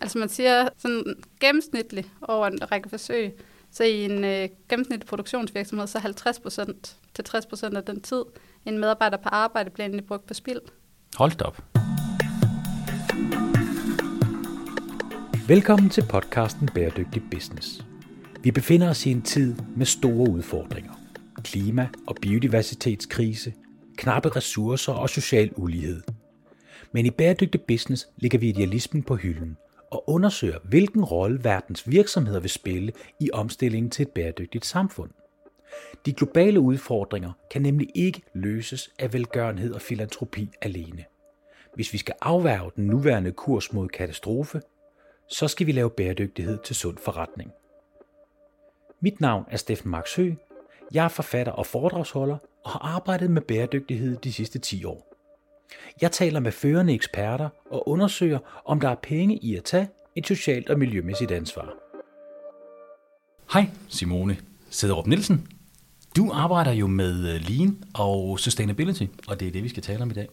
[0.00, 3.38] Altså man siger sådan gennemsnitligt over en række forsøg,
[3.70, 8.22] så i en øh, gennemsnitlig produktionsvirksomhed, så 50 procent til 60 procent af den tid,
[8.66, 10.60] en medarbejder på arbejde bliver egentlig brugt på spild.
[11.16, 11.62] Hold op.
[15.48, 17.84] Velkommen til podcasten Bæredygtig Business.
[18.42, 20.92] Vi befinder os i en tid med store udfordringer.
[21.44, 23.52] Klima- og biodiversitetskrise,
[23.96, 26.02] knappe ressourcer og social ulighed.
[26.92, 29.56] Men i Bæredygtig Business ligger vi idealismen på hylden
[29.96, 35.10] og undersøger, hvilken rolle verdens virksomheder vil spille i omstillingen til et bæredygtigt samfund.
[36.06, 41.04] De globale udfordringer kan nemlig ikke løses af velgørenhed og filantropi alene.
[41.74, 44.60] Hvis vi skal afværge den nuværende kurs mod katastrofe,
[45.28, 47.50] så skal vi lave bæredygtighed til sund forretning.
[49.00, 50.34] Mit navn er Steffen Max Hø.
[50.92, 55.15] Jeg er forfatter og foredragsholder og har arbejdet med bæredygtighed de sidste 10 år.
[56.00, 60.26] Jeg taler med førende eksperter og undersøger, om der er penge i at tage et
[60.26, 61.72] socialt og miljømæssigt ansvar.
[63.52, 64.36] Hej, Simone
[64.70, 65.48] Sederup Nielsen.
[66.16, 70.02] Du arbejder jo med øh, Lean og Sustainability, og det er det, vi skal tale
[70.02, 70.28] om i dag.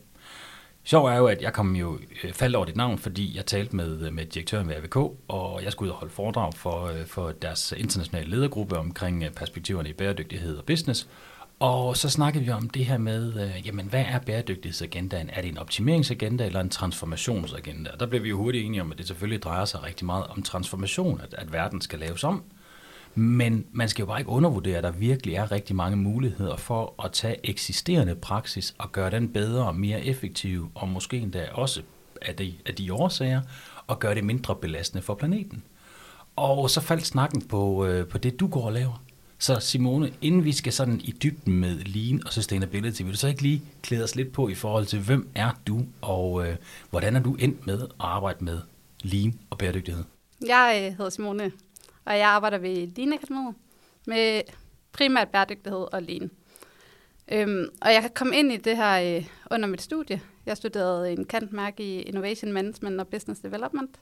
[0.84, 3.75] Sjov er jo, at jeg kom jo øh, faldt over dit navn, fordi jeg talte
[3.75, 4.95] med, øh, med direktøren ved AVK,
[5.28, 9.94] og jeg skulle ud og holde foredrag for, for deres internationale ledergruppe omkring perspektiverne i
[9.94, 11.08] bæredygtighed og business.
[11.59, 15.30] Og så snakkede vi om det her med, øh, jamen hvad er bæredygtighedsagendaen?
[15.34, 17.92] Er det en optimeringsagenda eller en transformationsagenda?
[17.92, 20.28] Og der blev vi jo hurtigt enige om, at det selvfølgelig drejer sig rigtig meget
[20.28, 22.44] om transformation, at, at verden skal laves om.
[23.16, 27.04] Men man skal jo bare ikke undervurdere, at der virkelig er rigtig mange muligheder for
[27.06, 31.81] at tage eksisterende praksis og gøre den bedre og mere effektiv, og måske endda også
[32.22, 33.42] af de, af de årsager,
[33.88, 35.64] og gøre det mindre belastende for planeten.
[36.36, 39.04] Og så faldt snakken på, øh, på det, du går og laver.
[39.44, 43.28] Så Simone, inden vi skal sådan i dybden med lean og sustainability, vil du så
[43.28, 46.56] ikke lige klæde os lidt på i forhold til, hvem er du, og øh,
[46.90, 48.60] hvordan er du endt med at arbejde med
[49.02, 50.04] lean og bæredygtighed?
[50.48, 51.52] Jeg øh, hedder Simone,
[52.06, 53.56] og jeg arbejder ved Lean Akademiet
[54.08, 54.42] med
[54.92, 56.32] primært bæredygtighed og lean.
[57.32, 60.22] Øhm, og jeg kom ind i det her øh, under mit studie.
[60.46, 64.00] Jeg studerede en kantmærke i Innovation Management og Business Development.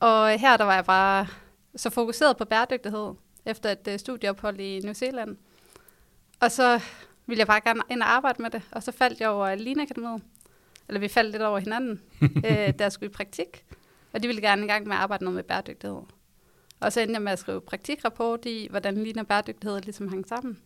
[0.00, 1.26] Og her der var jeg bare
[1.76, 3.14] så fokuseret på bæredygtighed,
[3.46, 5.36] efter et uh, studieophold i New Zealand.
[6.40, 6.80] Og så
[7.26, 9.80] ville jeg bare gerne ind og arbejde med det, og så faldt jeg over Lean
[9.80, 10.22] Akademiet.
[10.88, 12.02] Eller vi faldt lidt over hinanden,
[12.46, 13.64] øh, der skulle i praktik.
[14.12, 16.00] Og de ville gerne i gang med at arbejde noget med bæredygtighed.
[16.80, 20.58] Og så endte jeg med at skrive praktikrapport i, hvordan og bæredygtighed ligesom hang sammen.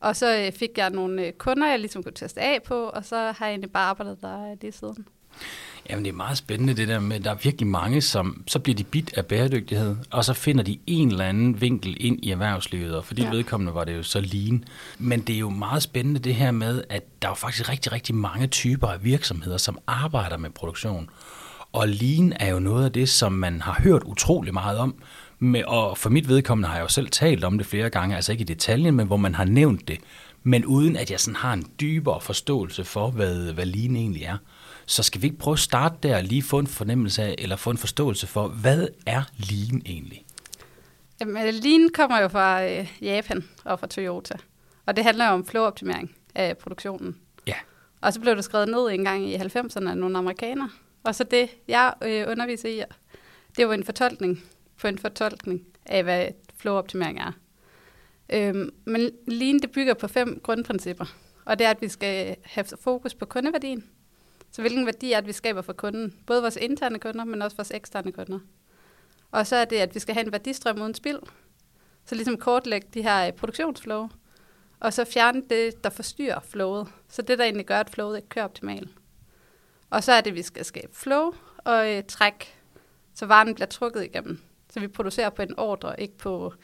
[0.00, 3.04] Og så øh, fik jeg nogle øh, kunder, jeg ligesom kunne teste af på, og
[3.04, 5.08] så har jeg egentlig bare arbejdet der lige siden.
[5.90, 8.58] Jamen det er meget spændende det der med, at der er virkelig mange, som så
[8.58, 12.30] bliver de bit af bæredygtighed, og så finder de en eller anden vinkel ind i
[12.30, 13.30] erhvervslivet, og for de ja.
[13.30, 14.64] vedkommende var det jo så lean.
[14.98, 18.14] Men det er jo meget spændende det her med, at der er faktisk rigtig, rigtig
[18.14, 21.10] mange typer af virksomheder, som arbejder med produktion.
[21.72, 24.94] Og lean er jo noget af det, som man har hørt utrolig meget om,
[25.38, 28.32] med, og for mit vedkommende har jeg jo selv talt om det flere gange, altså
[28.32, 29.98] ikke i detaljen, men hvor man har nævnt det,
[30.42, 34.36] men uden at jeg sådan har en dybere forståelse for, hvad, hvad lean egentlig er.
[34.86, 37.56] Så skal vi ikke prøve at starte der og lige få en fornemmelse af, eller
[37.56, 40.24] få en forståelse for, hvad er Lean egentlig?
[41.20, 44.34] Jamen, Lean kommer jo fra øh, Japan og fra Toyota,
[44.86, 47.16] og det handler jo om flowoptimering af produktionen.
[47.46, 47.54] Ja.
[48.00, 50.70] Og så blev det skrevet ned en gang i 90'erne af nogle amerikanere.
[51.04, 52.82] Og så det, jeg øh, underviser i,
[53.56, 54.44] det var en fortolkning
[54.80, 57.32] på en fortolkning af, hvad flowoptimering er.
[58.32, 61.16] Øhm, men Lean, det bygger på fem grundprincipper.
[61.44, 63.84] Og det er, at vi skal have fokus på kundeværdien,
[64.56, 66.14] så hvilken værdi er det, vi skaber for kunden?
[66.26, 68.38] Både vores interne kunder, men også vores eksterne kunder.
[69.30, 71.18] Og så er det, at vi skal have en værdistrøm uden spild.
[72.04, 74.08] Så ligesom kortlægge de her øh, produktionsflow,
[74.80, 76.88] og så fjerne det, der forstyrrer flowet.
[77.08, 78.88] Så det, der egentlig gør, at flowet ikke kører optimalt.
[79.90, 82.62] Og så er det, at vi skal skabe flow og øh, træk,
[83.14, 84.40] så varen bliver trukket igennem.
[84.72, 86.54] Så vi producerer på en ordre, ikke på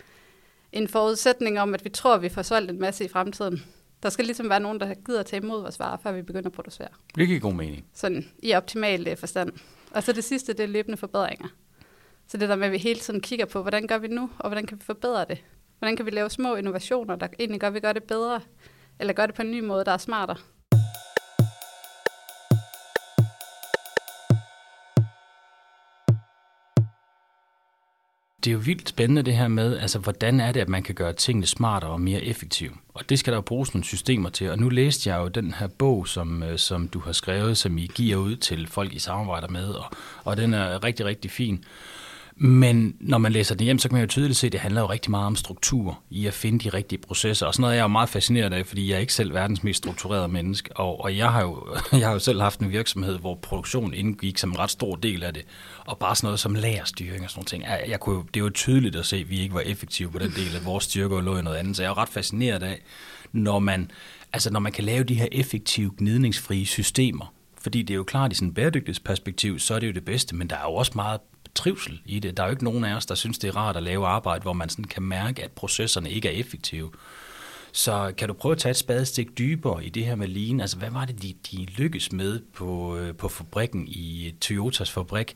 [0.73, 3.63] en forudsætning om, at vi tror, at vi får solgt en masse i fremtiden.
[4.03, 6.53] Der skal ligesom være nogen, der gider tage imod vores varer, før vi begynder at
[6.53, 6.89] producere.
[7.15, 7.85] Det giver god mening.
[7.93, 9.53] Sådan i optimal øh, forstand.
[9.91, 11.49] Og så det sidste, det er løbende forbedringer.
[12.27, 14.49] Så det der med, at vi hele tiden kigger på, hvordan gør vi nu, og
[14.49, 15.45] hvordan kan vi forbedre det?
[15.79, 18.41] Hvordan kan vi lave små innovationer, der egentlig gør, at vi gør det bedre,
[19.01, 20.37] eller gør det på en ny måde, der er smartere?
[28.45, 30.95] Det er jo vildt spændende det her med, altså hvordan er det, at man kan
[30.95, 32.71] gøre tingene smartere og mere effektive.
[32.95, 34.51] Og det skal der jo bruges nogle systemer til.
[34.51, 37.79] Og nu læste jeg jo den her bog, som, øh, som du har skrevet, som
[37.79, 39.85] I giver ud til folk, I samarbejder med, og,
[40.25, 41.65] og den er rigtig, rigtig fin.
[42.37, 44.81] Men når man læser det hjem, så kan man jo tydeligt se, at det handler
[44.81, 47.47] jo rigtig meget om struktur, i at finde de rigtige processer.
[47.47, 49.63] Og sådan noget er jeg jo meget fascineret af, fordi jeg er ikke selv verdens
[49.63, 50.77] mest strukturerede menneske.
[50.77, 54.39] Og, og jeg, har jo, jeg har jo selv haft en virksomhed, hvor produktion indgik
[54.39, 55.45] som en ret stor del af det.
[55.87, 57.63] Og bare sådan noget som lagerstyring og sådan noget ting.
[57.63, 60.19] Jeg, jeg kunne, det er jo tydeligt at se, at vi ikke var effektive på
[60.19, 61.77] den del, af vores styrker lå i noget andet.
[61.77, 62.83] Så jeg er jo ret fascineret af,
[63.33, 63.91] når man,
[64.33, 67.35] altså når man kan lave de her effektive, gnidningsfrie systemer.
[67.61, 70.05] Fordi det er jo klart, at i sådan et bæredygtighedsperspektiv, så er det jo det
[70.05, 71.21] bedste, men der er jo også meget
[71.55, 72.37] trivsel i det.
[72.37, 74.43] Der er jo ikke nogen af os, der synes, det er rart at lave arbejde,
[74.43, 76.91] hvor man sådan kan mærke, at processerne ikke er effektive.
[77.73, 80.61] Så kan du prøve at tage et spadestik dybere i det her med lean?
[80.61, 85.35] Altså, hvad var det, de, de lykkes med på, øh, på fabrikken i Toyotas fabrik,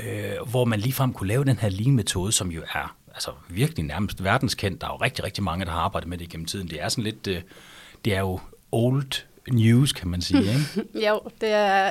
[0.00, 4.24] øh, hvor man ligefrem kunne lave den her lean-metode, som jo er altså, virkelig nærmest
[4.24, 4.80] verdenskendt.
[4.80, 6.68] Der er jo rigtig, rigtig mange, der har arbejdet med det gennem tiden.
[6.68, 7.42] Det er sådan lidt, øh,
[8.04, 8.40] det er jo
[8.72, 9.12] old
[9.50, 10.40] news, kan man sige.
[10.40, 10.88] Ikke?
[11.08, 11.90] jo, det er,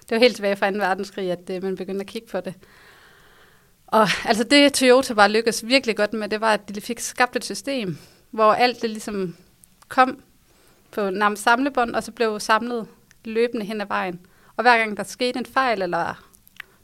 [0.00, 0.76] det var helt tilbage fra 2.
[0.76, 2.54] verdenskrig, at øh, man begyndte at kigge på det.
[3.86, 7.36] Og altså det Toyota bare lykkedes virkelig godt med, det var, at de fik skabt
[7.36, 7.98] et system,
[8.30, 9.36] hvor alt det ligesom
[9.88, 10.22] kom
[10.90, 12.86] på nærmest samlebånd, og så blev samlet
[13.24, 14.20] løbende hen ad vejen.
[14.56, 16.24] Og hver gang der skete en fejl, eller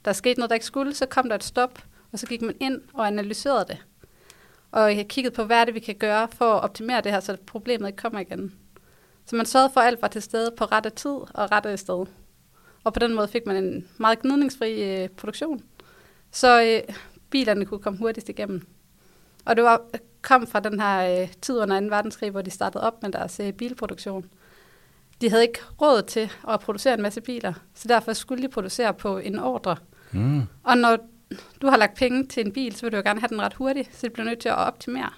[0.05, 1.79] der skete noget, der ikke skulle, så kom der et stop,
[2.13, 3.79] og så gik man ind og analyserede det.
[4.73, 7.21] Og jeg kiggede på, hvad er det, vi kan gøre for at optimere det her,
[7.21, 8.55] så problemet ikke kommer igen.
[9.27, 12.07] Så man sørgede for, at alt var til stede på rette tid og rette sted.
[12.85, 15.63] Og på den måde fik man en meget gnidningsfri øh, produktion
[16.31, 16.95] så øh,
[17.31, 18.67] bilerne kunne komme hurtigst igennem.
[19.45, 19.83] Og det var,
[20.23, 21.87] kom fra den her øh, tid under 2.
[21.87, 24.25] verdenskrig, hvor de startede op med deres øh, bilproduktion.
[25.21, 28.95] De havde ikke råd til at producere en masse biler, så derfor skulle de producere
[28.95, 29.77] på en ordre.
[30.13, 30.43] Mm.
[30.63, 30.99] Og når
[31.63, 33.55] du har lagt penge til en bil, så vil du jo gerne have den ret
[33.55, 35.11] hurtigt, så de bliver nødt til at optimere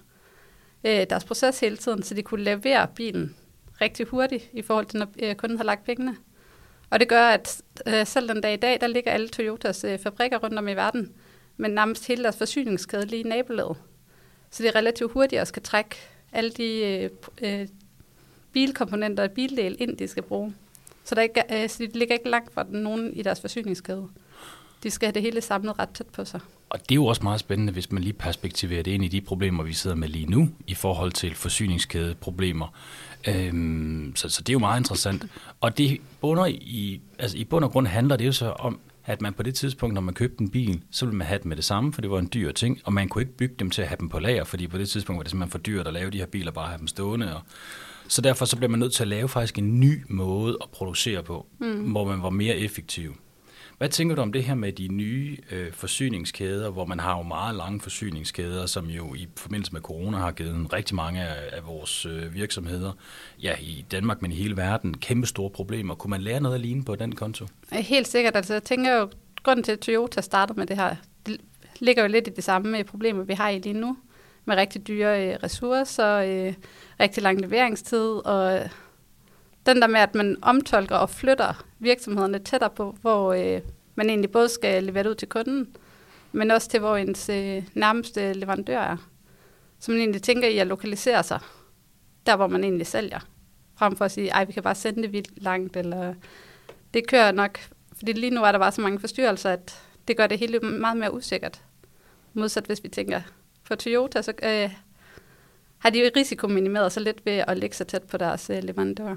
[0.85, 3.37] øh, deres proces hele tiden, så de kunne levere bilen
[3.81, 6.17] rigtig hurtigt i forhold til, når øh, kunden har lagt pengene.
[6.93, 9.99] Og det gør, at øh, selv den dag i dag, der ligger alle Toyotas øh,
[9.99, 11.13] fabrikker rundt om i verden,
[11.57, 13.77] men nærmest hele deres forsyningskæde lige i nabolaget.
[14.51, 15.97] Så det er relativt hurtigt at skal trække
[16.33, 17.11] alle de øh,
[17.43, 17.69] øh
[18.53, 20.55] bilkomponenter og bildel ind, de skal bruge.
[21.05, 24.09] Så, der ikke, øh, så de ligger ikke langt fra nogen i deres forsyningskæde.
[24.83, 26.41] De skal have det hele samlet ret tæt på sig.
[26.71, 29.21] Og det er jo også meget spændende, hvis man lige perspektiverer det ind i de
[29.21, 32.75] problemer, vi sidder med lige nu, i forhold til forsyningskædeproblemer.
[33.29, 35.27] Øhm, så, så det er jo meget interessant.
[35.61, 39.21] Og det bunder i, altså i bund og grund handler det jo så om, at
[39.21, 41.57] man på det tidspunkt, når man købte en bil, så ville man have den med
[41.57, 43.83] det samme, for det var en dyr ting, og man kunne ikke bygge dem til
[43.83, 45.93] at have dem på lager, fordi på det tidspunkt var det simpelthen for dyrt at
[45.93, 47.37] lave de her biler, bare have dem stående.
[47.37, 47.43] Og,
[48.09, 51.23] så derfor så bliver man nødt til at lave faktisk en ny måde at producere
[51.23, 51.91] på, mm.
[51.91, 53.17] hvor man var mere effektiv.
[53.83, 57.23] Hvad tænker du om det her med de nye øh, forsyningskæder, hvor man har jo
[57.23, 61.57] meget lange forsyningskæder, som jo i forbindelse med corona har givet en rigtig mange af,
[61.57, 62.93] af vores øh, virksomheder,
[63.43, 65.95] ja i Danmark, men i hele verden, kæmpe store problemer.
[65.95, 67.47] Kunne man lære noget at ligne på den konto?
[67.73, 68.37] Helt sikkert.
[68.37, 69.09] Altså, jeg tænker jo,
[69.43, 70.97] grunden til, at Toyota startede med det her,
[71.27, 71.41] det
[71.81, 73.97] ligger jo lidt i det samme problemer, vi har i lige nu,
[74.45, 76.55] med rigtig dyre øh, ressourcer, øh,
[77.01, 78.61] rigtig lang leveringstid, og
[79.67, 83.61] den der med, at man omtolker og flytter virksomhederne tættere på, hvor øh,
[83.95, 85.77] man egentlig både skal levere det ud til kunden,
[86.33, 88.97] men også til, hvor ens øh, nærmeste leverandør er.
[89.79, 91.41] Så man egentlig tænker i at lokalisere sig
[92.27, 93.21] der, hvor man egentlig sælger.
[93.79, 96.15] Frem for at sige, ej, vi kan bare sende det vildt langt, eller
[96.95, 97.59] det kører nok.
[97.97, 100.97] Fordi lige nu er der bare så mange forstyrrelser, at det gør det hele meget
[100.97, 101.63] mere usikkert.
[102.35, 103.21] Modsat hvis vi tænker
[103.65, 104.71] på Toyota, så øh,
[105.79, 109.17] har de jo risikominimeret så lidt ved at lægge sig tæt på deres øh, leverandører.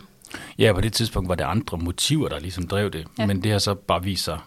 [0.59, 3.07] Ja, på det tidspunkt var det andre motiver, der ligesom drev det.
[3.17, 3.25] Ja.
[3.25, 4.39] Men det har så bare vist sig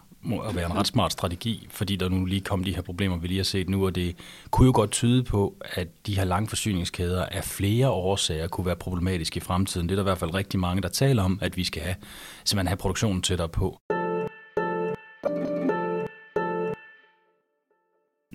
[0.49, 3.27] at være en ret smart strategi, fordi der nu lige kom de her problemer, vi
[3.27, 4.17] lige har set nu, og det
[4.51, 8.77] kunne jo godt tyde på, at de her lange forsyningskæder af flere årsager kunne være
[8.77, 9.89] problematiske i fremtiden.
[9.89, 11.97] Det er der i hvert fald rigtig mange, der taler om, at vi skal have,
[12.45, 13.79] simpelthen have produktionen tættere på.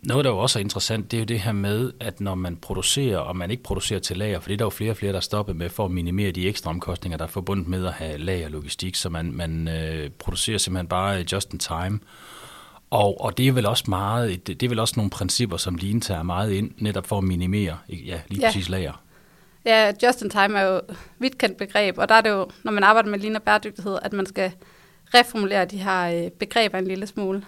[0.03, 2.55] Noget, der jo også er interessant, det er jo det her med, at når man
[2.55, 5.13] producerer, og man ikke producerer til lager, for det er der jo flere og flere,
[5.13, 8.17] der stopper med for at minimere de ekstra omkostninger, der er forbundet med at have
[8.17, 11.99] lagerlogistik, så man, man øh, producerer simpelthen bare just in time.
[12.89, 15.75] Og, og det er vel også meget, det, det er vel også nogle principper, som
[15.75, 18.47] Lean tager meget ind, netop for at minimere ja, lige ja.
[18.47, 19.03] præcis lager.
[19.65, 22.49] Ja, just in time er jo et vidt kendt begreb, og der er det jo,
[22.63, 24.51] når man arbejder med Lean og bæredygtighed, at man skal
[25.13, 27.45] reformulere de her øh, begreber en lille smule.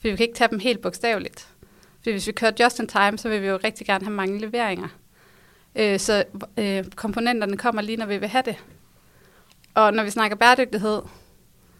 [0.00, 1.48] For vi kan ikke tage dem helt bogstaveligt.
[2.08, 4.40] For hvis vi kører just in time, så vil vi jo rigtig gerne have mange
[4.40, 4.88] leveringer.
[5.76, 6.24] Øh, så
[6.56, 8.56] øh, komponenterne kommer lige, når vi vil have det.
[9.74, 11.02] Og når vi snakker bæredygtighed,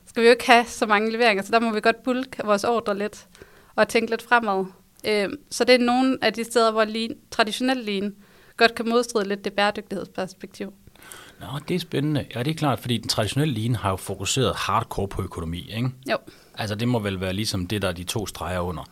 [0.06, 2.64] skal vi jo ikke have så mange leveringer, så der må vi godt bulke vores
[2.64, 3.26] ordre lidt
[3.76, 4.64] og tænke lidt fremad.
[5.06, 8.16] Øh, så det er nogle af de steder, hvor lean, traditionel lean
[8.56, 10.72] godt kan modstride lidt det bæredygtighedsperspektiv.
[11.40, 12.26] Nå, det er spændende.
[12.34, 15.90] Ja, det er klart, fordi den traditionelle lean har jo fokuseret hardcore på økonomi, ikke?
[16.10, 16.16] Jo.
[16.54, 18.84] Altså, det må vel være ligesom det, der er de to streger under.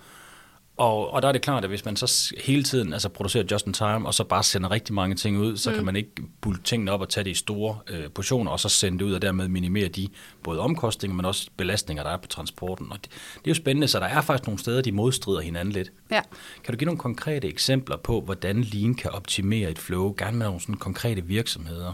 [0.77, 3.67] Og, og der er det klart, at hvis man så hele tiden altså producerer just
[3.67, 5.77] in time, og så bare sender rigtig mange ting ud, så mm.
[5.77, 8.69] kan man ikke bulte tingene op og tage det i store øh, portioner, og så
[8.69, 10.09] sende det ud, og dermed minimere de
[10.43, 12.93] både omkostninger, men også belastninger, der er på transporten.
[12.93, 15.73] Og det, det er jo spændende, så der er faktisk nogle steder, de modstrider hinanden
[15.73, 15.93] lidt.
[16.11, 16.21] Ja.
[16.65, 20.47] Kan du give nogle konkrete eksempler på, hvordan Lean kan optimere et flow, gerne med
[20.47, 21.93] nogle sådan konkrete virksomheder?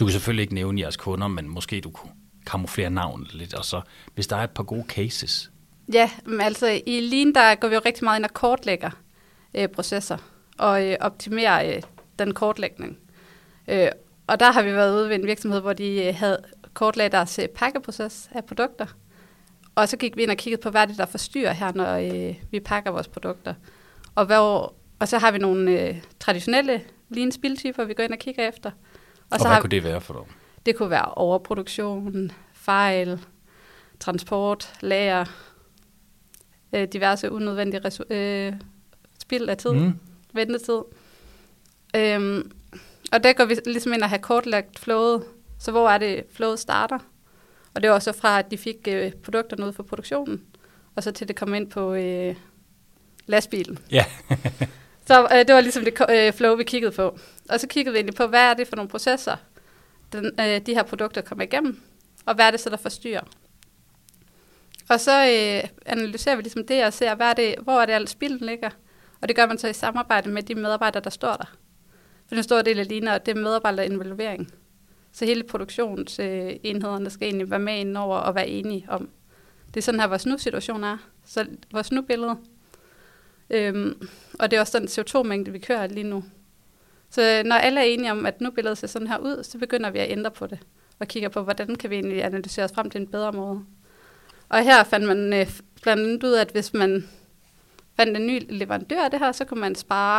[0.00, 2.12] Du kan selvfølgelig ikke nævne jeres kunder, men måske du kunne
[2.46, 3.80] kamuflere navnet lidt, og så
[4.14, 5.50] hvis der er et par gode cases,
[5.92, 8.90] Ja, men altså i Lean, der går vi jo rigtig meget ind og kortlægger
[9.54, 10.16] øh, processer
[10.58, 11.82] og øh, optimerer øh,
[12.18, 12.98] den kortlægning.
[13.68, 13.88] Øh,
[14.26, 16.38] og der har vi været ude ved en virksomhed, hvor de øh, havde
[16.74, 18.86] kortlagt deres øh, pakkeproces af produkter.
[19.74, 22.34] Og så gik vi ind og kiggede på, hvad det, der forstyrrer her, når øh,
[22.50, 23.54] vi pakker vores produkter.
[24.14, 28.18] Og, hvor, og så har vi nogle øh, traditionelle lean spildtyper, vi går ind og
[28.18, 28.70] kigger efter.
[28.70, 28.76] Og,
[29.30, 30.34] og så hvad har, kunne det være for dig?
[30.66, 33.20] Det kunne være overproduktion, fejl,
[34.00, 35.24] transport, lager,
[36.72, 38.52] øh, diverse unødvendige resu- øh,
[39.20, 39.92] spild af tid, mm.
[40.32, 40.80] ventetid.
[41.96, 42.50] Øhm,
[43.12, 45.24] og der går vi ligesom ind og have kortlagt flowet.
[45.58, 46.98] Så hvor er det, flowet starter?
[47.74, 50.42] Og det var så fra, at de fik øh, produkterne ud for produktionen,
[50.94, 52.34] og så til det kom ind på øh,
[53.26, 53.78] lastbilen.
[53.90, 54.04] Ja.
[55.08, 57.18] så øh, det var ligesom det øh, flow, vi kiggede på.
[57.48, 59.36] Og så kiggede vi egentlig på, hvad er det for nogle processer,
[60.12, 61.80] den, øh, de her produkter kommer igennem,
[62.26, 63.24] og hvad er det så, der forstyrrer.
[64.88, 67.92] Og så øh, analyserer vi ligesom det og ser, hvad er det, hvor er det
[67.92, 68.70] alt spilden ligger.
[69.20, 71.56] Og det gør man så i samarbejde med de medarbejdere, der står der.
[72.28, 74.52] For en stor del af ligner, det er medarbejderinvolvering.
[75.12, 79.08] Så hele produktionsenhederne skal egentlig være med indover og være enige om.
[79.74, 80.96] Det er sådan her, vores nu-situation er.
[81.24, 82.36] Så vores nu-billede.
[83.50, 86.24] Øhm, og det er også den CO2-mængde, vi kører lige nu.
[87.10, 89.90] Så øh, når alle er enige om, at nu-billedet ser sådan her ud, så begynder
[89.90, 90.58] vi at ændre på det.
[90.98, 93.64] Og kigger på, hvordan kan vi egentlig analysere os frem til en bedre måde.
[94.48, 97.08] Og her fandt man øh, blandt andet ud af, at hvis man
[97.96, 100.18] fandt en ny leverandør af det her, så kunne man spare,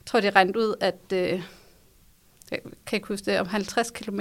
[0.00, 1.42] jeg tror de regnede ud, at øh,
[2.50, 4.20] jeg kan ikke huske det, om 50 km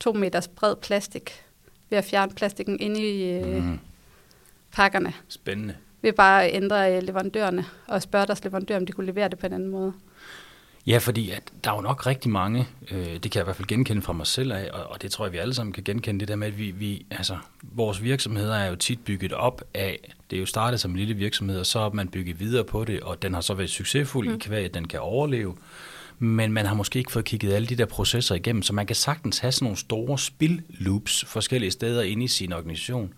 [0.00, 1.44] 2 meters bred plastik,
[1.90, 3.78] ved at fjerne plastikken inde i øh, mm.
[4.72, 5.12] pakkerne.
[5.28, 5.76] Spændende.
[6.02, 9.38] Ved bare at ændre øh, leverandørerne og spørge deres leverandør, om de kunne levere det
[9.38, 9.92] på en anden måde.
[10.86, 13.56] Ja, fordi at der er jo nok rigtig mange, øh, det kan jeg i hvert
[13.56, 15.84] fald genkende fra mig selv af, og, og det tror jeg, vi alle sammen kan
[15.84, 19.62] genkende, det der med, at vi, vi, altså, vores virksomheder er jo tit bygget op
[19.74, 22.64] af, det er jo startet som en lille virksomhed, og så har man bygget videre
[22.64, 24.34] på det, og den har så været succesfuld mm.
[24.34, 25.56] i kvæg, at den kan overleve,
[26.18, 28.96] men man har måske ikke fået kigget alle de der processer igennem, så man kan
[28.96, 33.14] sagtens have sådan nogle store spil-loops forskellige steder inde i sin organisation.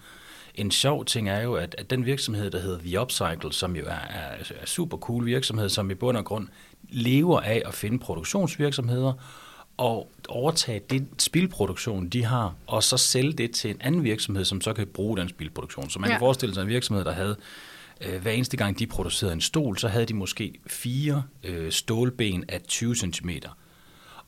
[0.54, 3.85] En sjov ting er jo, at, at den virksomhed, der hedder The Upcycle, som jo
[3.87, 6.49] er, er, er super cool virksomhed, som i bund og grund
[6.93, 9.13] lever af at finde produktionsvirksomheder
[9.77, 14.61] og overtage den spilproduktion, de har, og så sælge det til en anden virksomhed, som
[14.61, 15.91] så kan bruge den spilproduktion.
[15.91, 16.15] Så man ja.
[16.15, 17.37] kan forestille sig en virksomhed, der havde
[18.01, 22.45] øh, hver eneste gang de producerede en stol, så havde de måske fire øh, stålben
[22.49, 23.31] af 20 cm.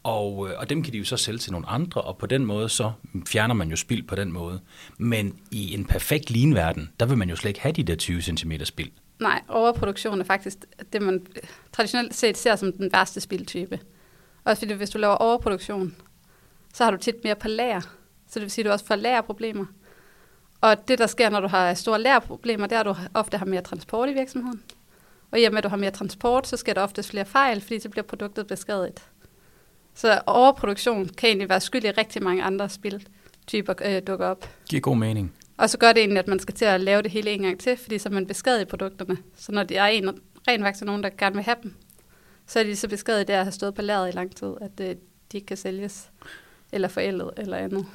[0.02, 2.46] Og, øh, og dem kan de jo så sælge til nogle andre, og på den
[2.46, 2.92] måde så
[3.26, 4.60] fjerner man jo spild på den måde.
[4.98, 8.22] Men i en perfekt linverden, der vil man jo slet ikke have de der 20
[8.22, 8.90] cm spild.
[9.24, 10.58] Nej, overproduktion er faktisk
[10.92, 11.26] det, man
[11.72, 13.80] traditionelt set ser som den værste spildtype.
[14.44, 15.96] Også fordi hvis du laver overproduktion,
[16.74, 17.80] så har du tit mere på lager.
[18.28, 19.64] Så det vil sige, at du også får lagerproblemer.
[20.60, 23.46] Og det, der sker, når du har store lagerproblemer, det er, at du ofte har
[23.46, 24.62] mere transport i virksomheden.
[25.30, 27.60] Og i og med, at du har mere transport, så sker der ofte flere fejl,
[27.60, 29.02] fordi så bliver produktet beskadiget.
[29.94, 34.48] Så overproduktion kan egentlig være skyld i rigtig mange andre spiltyper øh, dukker op.
[34.68, 35.34] Giver god mening.
[35.56, 37.60] Og så gør det egentlig, at man skal til at lave det hele en gang
[37.60, 39.16] til, fordi så man beskadiget produkterne.
[39.36, 40.18] Så når der er en
[40.48, 41.74] ren faktisk nogen, der gerne vil have dem,
[42.46, 44.80] så er de så beskadiget der at have stået på lageret i lang tid, at
[44.80, 44.96] øh,
[45.32, 46.10] de ikke kan sælges,
[46.72, 47.86] eller forældet, eller andet.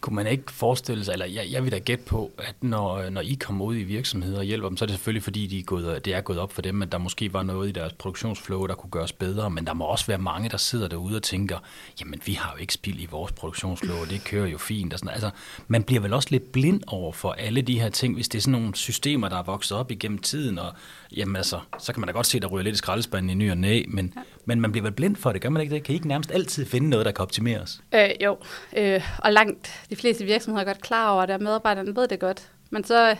[0.00, 3.20] Kunne man ikke forestille sig, eller jeg, jeg vil da gætte på, at når, når
[3.20, 5.62] I kommer ud i virksomheder og hjælper dem, så er det selvfølgelig fordi, de er
[5.62, 8.66] gået, det er gået op for dem, at der måske var noget i deres produktionsflow,
[8.66, 11.58] der kunne gøres bedre, men der må også være mange, der sidder derude og tænker,
[12.00, 14.92] jamen vi har jo ikke spild i vores produktionsflow, og det kører jo fint.
[14.92, 15.12] Og sådan.
[15.12, 15.30] Altså,
[15.68, 18.42] man bliver vel også lidt blind over for alle de her ting, hvis det er
[18.42, 20.72] sådan nogle systemer, der er vokset op igennem tiden, og
[21.16, 23.50] jamen altså, så kan man da godt se, der ryger lidt i skraldespanden i ny
[23.50, 25.82] og næ, men, ja men man bliver vel blind for det, gør man ikke det?
[25.82, 27.82] Kan I ikke nærmest altid finde noget, der kan optimeres?
[27.94, 28.38] Øh, jo,
[28.76, 32.20] øh, og langt de fleste virksomheder er godt klar over det, og medarbejderne ved det
[32.20, 32.50] godt.
[32.70, 33.16] Men så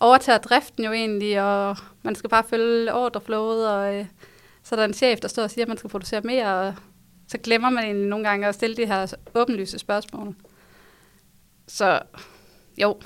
[0.00, 4.06] overtager driften jo egentlig, og man skal bare følge ordreflowet, og øh,
[4.62, 6.74] så er der en chef, der står og siger, at man skal producere mere, og
[7.28, 10.34] så glemmer man egentlig nogle gange at stille de her åbenlyse spørgsmål.
[11.68, 12.00] Så
[12.78, 13.00] jo,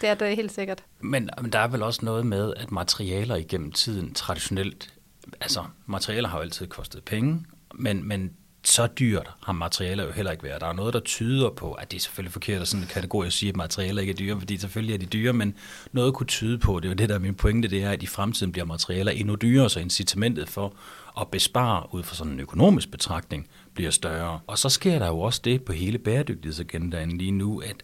[0.00, 0.84] det er det helt sikkert.
[1.00, 4.93] Men, men der er vel også noget med, at materialer igennem tiden traditionelt,
[5.40, 8.30] altså materialer har jo altid kostet penge, men, men
[8.64, 10.60] så dyrt har materialer jo heller ikke været.
[10.60, 13.26] Der er noget, der tyder på, at det er selvfølgelig forkert at sådan en kategori
[13.26, 15.54] at sige, at materialer ikke er dyre, fordi selvfølgelig er de dyre, men
[15.92, 18.02] noget kunne tyde på, det er jo det, der er min pointe, det er, at
[18.02, 20.74] i fremtiden bliver materialer endnu dyrere, så incitamentet for
[21.20, 24.40] at bespare ud fra sådan en økonomisk betragtning bliver større.
[24.46, 27.76] Og så sker der jo også det på hele bæredygtighedsagendaen lige nu, at,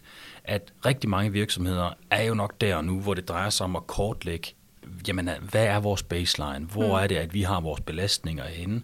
[0.43, 3.87] at rigtig mange virksomheder er jo nok der nu, hvor det drejer sig om at
[3.87, 4.47] kortlægge,
[5.07, 6.65] jamen, hvad er vores baseline?
[6.65, 7.03] Hvor mm.
[7.03, 8.81] er det, at vi har vores belastninger henne?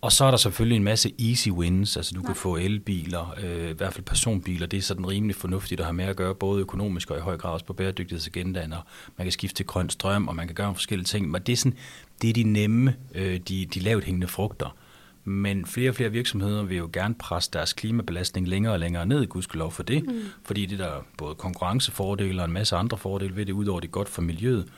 [0.00, 2.26] Og så er der selvfølgelig en masse easy wins, altså du ja.
[2.26, 5.94] kan få elbiler, øh, i hvert fald personbiler, det er sådan rimelig fornuftigt at have
[5.94, 8.80] med at gøre, både økonomisk og i høj grad også på bæredygtighedsagendaen, og
[9.16, 11.56] man kan skifte til grøn strøm, og man kan gøre forskellige ting, men det er,
[11.56, 11.78] sådan,
[12.22, 14.76] det er de nemme, øh, de, de lavt hængende frugter.
[15.24, 19.26] Men flere og flere virksomheder vil jo gerne presse deres klimabelastning længere og længere ned,
[19.26, 20.20] gudskelov for det, mm.
[20.44, 23.90] fordi det der er både konkurrencefordele og en masse andre fordele ved det, udover det
[23.90, 24.68] godt for miljøet.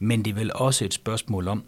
[0.00, 1.64] Men det er vel også et spørgsmål om,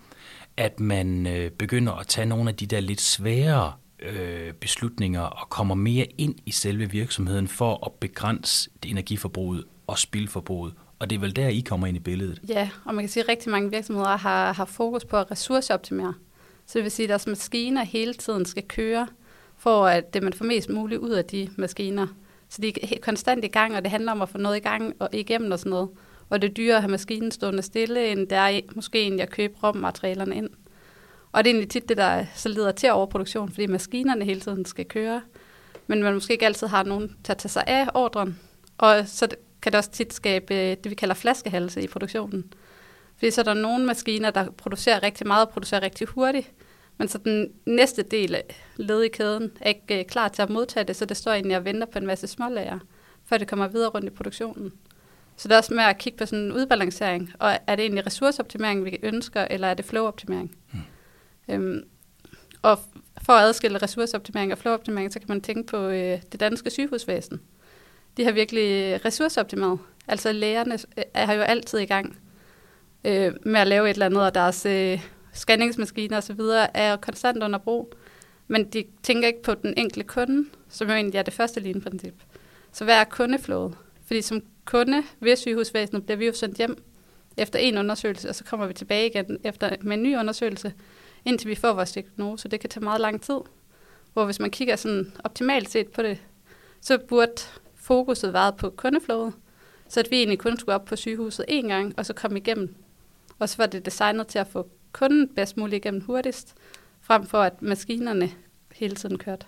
[0.57, 3.73] at man øh, begynder at tage nogle af de der lidt svære
[4.03, 9.99] øh, beslutninger og kommer mere ind i selve virksomheden for at begrænse det energiforbruget og
[9.99, 10.75] spildforbruget.
[10.99, 12.41] Og det er vel der, I kommer ind i billedet?
[12.49, 16.15] Ja, og man kan sige, at rigtig mange virksomheder har, har fokus på at ressourceoptimere.
[16.67, 19.09] Så det vil sige, at deres maskiner hele tiden skal køre,
[19.57, 22.07] for at det man får mest muligt ud af de maskiner.
[22.49, 24.95] Så de er konstant i gang, og det handler om at få noget i gang
[24.99, 25.89] og igennem og sådan noget
[26.33, 29.31] og det er dyrere at have maskinen stående stille, end det er måske egentlig at
[29.31, 30.51] købe råmaterialerne ind.
[31.33, 34.65] Og det er egentlig tit det, der så leder til overproduktion, fordi maskinerne hele tiden
[34.65, 35.23] skal køre,
[35.87, 38.39] men man måske ikke altid har nogen til at tage sig af ordren.
[38.79, 39.29] Og så
[39.62, 42.53] kan det også tit skabe øh, det, vi kalder flaskehalse i produktionen.
[43.17, 46.51] Fordi så er der nogle maskiner, der producerer rigtig meget og producerer rigtig hurtigt,
[46.99, 50.51] men så den næste del af led i kæden er ikke øh, klar til at
[50.51, 52.79] modtage det, så det står egentlig og venter på en masse smålager,
[53.25, 54.73] før det kommer videre rundt i produktionen.
[55.43, 58.07] Så det er også med at kigge på sådan en udbalancering, og er det egentlig
[58.07, 60.57] ressourceoptimering, vi ønsker, eller er det flowoptimering?
[60.73, 60.81] Mm.
[61.49, 61.85] Øhm,
[62.63, 62.79] og
[63.23, 67.41] for at adskille ressourceoptimering og flowoptimering, så kan man tænke på øh, det danske sygehusvæsen.
[68.17, 69.79] De har virkelig ressourceoptimeret.
[70.09, 72.19] Altså lægerne øh, er jo altid i gang
[73.05, 76.41] øh, med at lave et eller andet, og deres øh, scanningsmaskiner osv.
[76.75, 77.95] er konstant under brug.
[78.49, 82.15] Men de tænker ikke på den enkelte kunde, som jo egentlig er det første linjeprincip.
[82.73, 83.77] Så hvad er kundeflowet?
[84.07, 86.85] Fordi som kunde ved sygehusvæsenet bliver vi jo sendt hjem
[87.37, 90.73] efter en undersøgelse, og så kommer vi tilbage igen efter, med en ny undersøgelse,
[91.25, 92.48] indtil vi får vores diagnose.
[92.48, 93.38] Det kan tage meget lang tid.
[94.12, 96.18] Hvor hvis man kigger sådan optimalt set på det,
[96.81, 97.42] så burde
[97.75, 99.33] fokuset være på kundeflowet,
[99.88, 102.75] så at vi egentlig kun skulle op på sygehuset en gang, og så komme igennem.
[103.38, 106.55] Og så var det designet til at få kunden bedst muligt igennem hurtigst,
[107.01, 108.31] frem for at maskinerne
[108.72, 109.46] hele tiden kørte.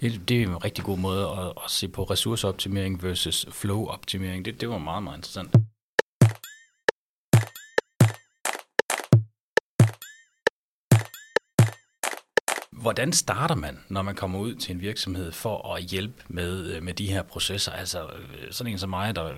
[0.00, 4.44] Det, det er en rigtig god måde at, at se på ressourceoptimering versus flow-optimering.
[4.44, 5.54] Det, det var meget, meget interessant.
[12.72, 16.82] Hvordan starter man, når man kommer ud til en virksomhed for at hjælpe med, øh,
[16.82, 17.72] med de her processer?
[17.72, 19.36] Altså øh, sådan en som mig, der, øh,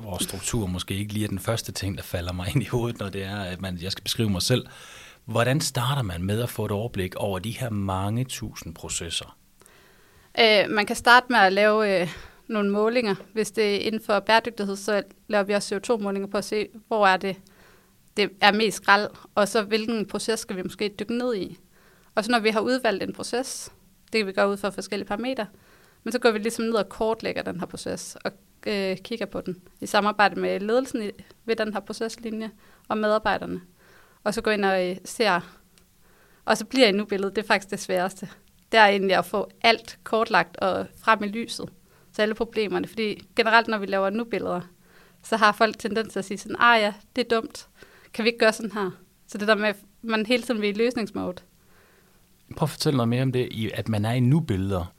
[0.00, 3.00] hvor struktur måske ikke lige er den første ting, der falder mig ind i hovedet,
[3.00, 4.66] når det er, at man, jeg skal beskrive mig selv.
[5.24, 9.36] Hvordan starter man med at få et overblik over de her mange tusind processer?
[10.40, 12.08] Øh, man kan starte med at lave øh,
[12.48, 13.14] nogle målinger.
[13.32, 17.06] Hvis det er inden for bæredygtighed, så laver vi også CO2-målinger på at se, hvor
[17.06, 17.36] er det,
[18.16, 21.58] det er mest skrald, og så hvilken proces skal vi måske dykke ned i.
[22.14, 23.72] Og så når vi har udvalgt en proces,
[24.12, 25.46] det kan vi gøre ud fra forskellige parametre,
[26.04, 28.32] men så går vi ligesom ned og kortlægger den her proces og
[28.66, 31.10] øh, kigger på den i samarbejde med ledelsen i,
[31.44, 32.50] ved den her proceslinje
[32.88, 33.60] og medarbejderne.
[34.24, 35.40] Og så går ind og øh, ser,
[36.44, 38.28] og så bliver endnu billedet, det er faktisk det sværeste
[38.72, 41.68] er egentlig at få alt kortlagt og frem i lyset.
[42.12, 42.86] Så alle problemerne.
[42.86, 44.60] Fordi generelt, når vi laver nu-billeder,
[45.22, 47.68] så har folk tendens til at sige sådan, ah ja, det er dumt.
[48.14, 48.90] Kan vi ikke gøre sådan her?
[49.26, 51.36] Så det der med, at man hele tiden vil i løsningsmode.
[52.56, 54.92] Prøv at fortælle noget mere om det, at man er i nu-billeder.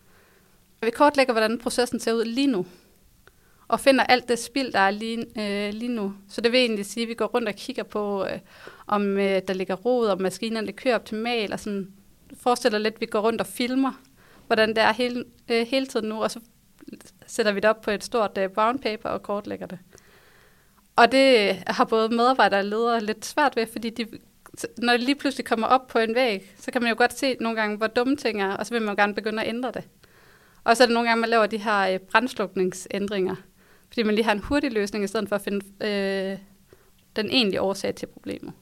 [0.82, 2.66] Vi kortlægger, hvordan processen ser ud lige nu.
[3.68, 6.14] Og finder alt det spild, der er lige, øh, lige nu.
[6.30, 8.40] Så det vil egentlig sige, at vi går rundt og kigger på, øh,
[8.88, 11.94] om øh, der ligger rod, om maskinerne kører optimalt, og sådan
[12.40, 14.02] forestiller lidt, at vi går rundt og filmer,
[14.48, 16.40] hvordan det er hele, øh, hele tiden nu, og så
[17.28, 19.80] sætter vi det op på et stort øh, brown paper og kortlægger det.
[20.96, 24.08] Og det øh, har både medarbejdere og ledere lidt svært ved, fordi de,
[24.78, 27.36] når det lige pludselig kommer op på en væg, så kan man jo godt se
[27.40, 29.72] nogle gange, hvor dumme ting er, og så vil man jo gerne begynde at ændre
[29.72, 29.84] det.
[30.64, 33.36] Og så er det nogle gange, man laver de her øh, brændslukningsændringer,
[33.88, 36.38] fordi man lige har en hurtig løsning, i stedet for at finde øh,
[37.16, 38.54] den egentlige årsag til problemet.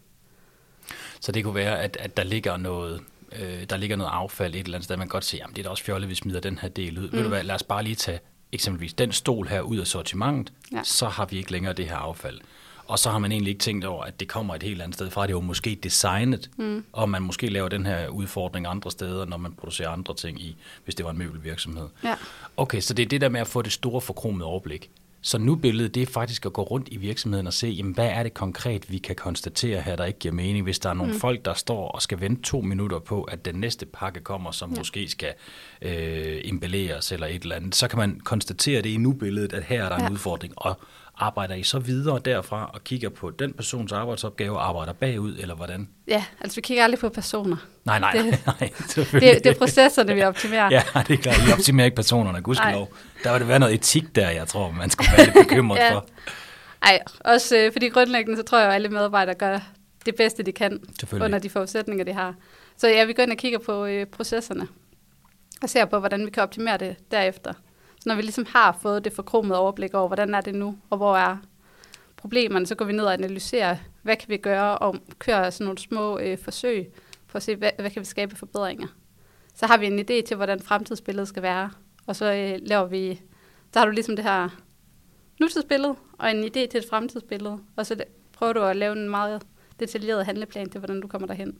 [1.20, 3.02] Så det kunne være, at, at der ligger noget
[3.40, 5.62] øh, der ligger noget affald et eller andet sted, man kan godt se, jamen det
[5.62, 7.04] er da også fjollet, vi smider den her del ud.
[7.04, 7.12] Mm.
[7.12, 7.30] Ved du mm.
[7.30, 8.20] hvad, lad os bare lige tage
[8.52, 10.84] eksempelvis den stol her ud af sortimentet, ja.
[10.84, 12.40] så har vi ikke længere det her affald.
[12.88, 15.10] og så har man egentlig ikke tænkt over, at det kommer et helt andet sted
[15.10, 15.22] fra.
[15.22, 16.86] Det er jo måske designet, mm.
[16.94, 20.56] og man måske laver den her udfordring andre steder, når man producerer andre ting i,
[20.84, 21.88] hvis det var en møbelvirksomhed.
[22.04, 22.16] Ja.
[22.58, 24.90] Okay, så det er det der med at få det store forkromede overblik.
[25.26, 28.08] Så nu billedet, det er faktisk at gå rundt i virksomheden og se, jamen, hvad
[28.08, 30.64] er det konkret, vi kan konstatere her, der ikke giver mening.
[30.64, 31.20] Hvis der er nogle mm.
[31.20, 34.72] folk, der står og skal vente to minutter på, at den næste pakke kommer, som
[34.72, 34.78] ja.
[34.78, 35.34] måske skal
[35.82, 39.84] øh, embelleres eller et eller andet, så kan man konstatere det i nu-billedet, at her
[39.84, 40.08] er der ja.
[40.08, 40.54] en udfordring.
[40.58, 40.80] Og
[41.18, 45.56] arbejder I så videre derfra og kigger på den persons arbejdsopgave og arbejder bagud, eller
[45.56, 45.90] hvordan?
[46.08, 47.58] Ja, altså vi kigger aldrig på personer.
[47.86, 50.70] Nej, nej, det, nej, det, det er processerne, vi optimerer.
[50.72, 51.38] ja, det er klart.
[51.50, 52.94] I optimerer ikke personerne, gudskelov.
[53.24, 55.94] Der var det være noget etik der, jeg tror, man skulle være lidt bekymret ja.
[55.94, 56.06] for.
[56.84, 59.60] Nej, også øh, fordi grundlæggende, så tror jeg, at alle medarbejdere gør
[60.06, 60.80] det bedste, de kan
[61.14, 62.36] under de forudsætninger, de har.
[62.78, 64.68] Så ja, vi går ind og kigger på øh, processerne
[65.62, 67.54] og ser på, hvordan vi kan optimere det derefter.
[68.06, 70.98] Så når vi ligesom har fået det forkromede overblik over, hvordan er det nu, og
[70.98, 71.38] hvor er
[72.18, 75.78] problemerne, så går vi ned og analyserer, hvad kan vi gøre, og kører sådan nogle
[75.78, 76.94] små øh, forsøg
[77.28, 78.88] for at se, hvad, hvad kan vi skabe forbedringer.
[79.54, 81.72] Så har vi en idé til, hvordan fremtidsbilledet skal være,
[82.06, 83.22] og så øh, laver vi,
[83.74, 84.50] så har du ligesom det her
[85.40, 89.44] nutidsbillede, og en idé til et fremtidsbillede, og så prøver du at lave en meget
[89.80, 91.58] detaljeret handleplan til, hvordan du kommer derhen.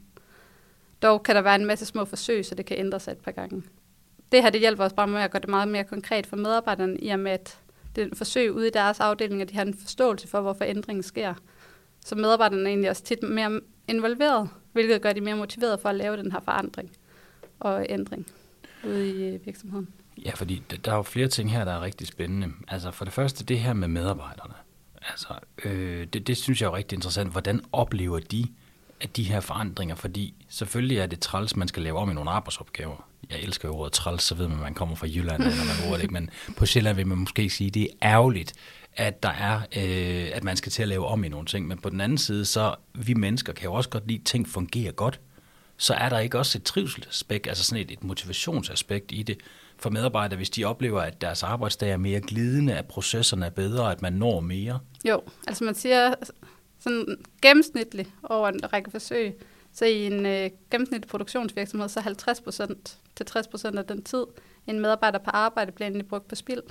[1.02, 3.32] Dog kan der være en masse små forsøg, så det kan ændre sig et par
[3.32, 3.64] gange
[4.32, 6.98] det her det hjælper os bare med at gøre det meget mere konkret for medarbejderne,
[6.98, 7.60] i og med at
[7.96, 10.66] det er en forsøg ude i deres afdeling, at de har en forståelse for, hvorfor
[10.66, 11.34] ændringen sker.
[12.06, 15.96] Så medarbejderne er egentlig også tit mere involveret, hvilket gør de mere motiveret for at
[15.96, 16.92] lave den her forandring
[17.60, 18.28] og ændring
[18.84, 19.88] ude i øh, virksomheden.
[20.26, 22.52] Ja, fordi der er jo flere ting her, der er rigtig spændende.
[22.68, 24.54] Altså for det første det her med medarbejderne.
[25.10, 25.34] Altså,
[25.66, 27.32] øh, det, det synes jeg er rigtig interessant.
[27.32, 28.48] Hvordan oplever de
[29.02, 29.96] at de her forandringer?
[29.96, 33.76] Fordi selvfølgelig er det træls, man skal lave om i nogle arbejdsopgaver jeg elsker jo
[33.76, 36.30] ordet træls, så ved man, at man kommer fra Jylland, når man bruger det men
[36.58, 38.54] på Sjælland vil man måske sige, at det er ærgerligt,
[38.94, 41.78] at der er, øh, at man skal til at lave om i nogle ting, men
[41.78, 44.92] på den anden side, så vi mennesker kan jo også godt lide, at ting fungerer
[44.92, 45.20] godt,
[45.78, 49.38] så er der ikke også et trivselsaspekt, altså sådan et, et motivationsaspekt i det.
[49.78, 53.92] For medarbejdere, hvis de oplever, at deres arbejdsdag er mere glidende, at processerne er bedre,
[53.92, 54.80] at man når mere?
[55.06, 56.14] Jo, altså man siger
[56.80, 59.40] sådan gennemsnitligt over en række forsøg,
[59.76, 63.26] så i en øh, gennemsnitlig produktionsvirksomhed, så 50% til
[63.74, 64.26] 60% af den tid,
[64.68, 66.62] en medarbejder på arbejde bliver egentlig brugt på spild.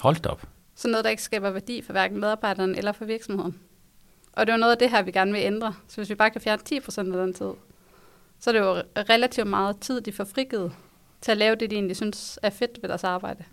[0.00, 0.42] Hold op.
[0.74, 3.60] Så noget, der ikke skaber værdi for hverken medarbejderen eller for virksomheden.
[4.32, 5.74] Og det er noget af det her, vi gerne vil ændre.
[5.88, 7.50] Så hvis vi bare kan fjerne 10% af den tid,
[8.40, 10.72] så er det jo relativt meget tid, de får frigivet
[11.20, 13.44] til at lave det, de egentlig synes er fedt ved deres arbejde.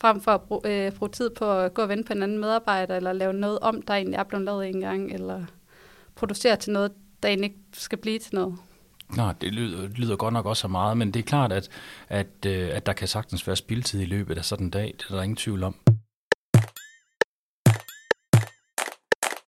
[0.00, 2.38] Frem for at bruge, øh, bruge tid på at gå og vente på en anden
[2.38, 5.44] medarbejder, eller lave noget om, der egentlig er blevet lavet en gang, eller
[6.14, 6.92] producere til noget,
[7.24, 8.58] dagen ikke skal blive til noget.
[9.16, 11.68] Nå, det lyder, lyder godt nok også så meget, men det er klart, at,
[12.08, 14.94] at, øh, at der kan sagtens være spildtid i løbet af sådan en dag.
[14.98, 15.74] Det er der ingen tvivl om.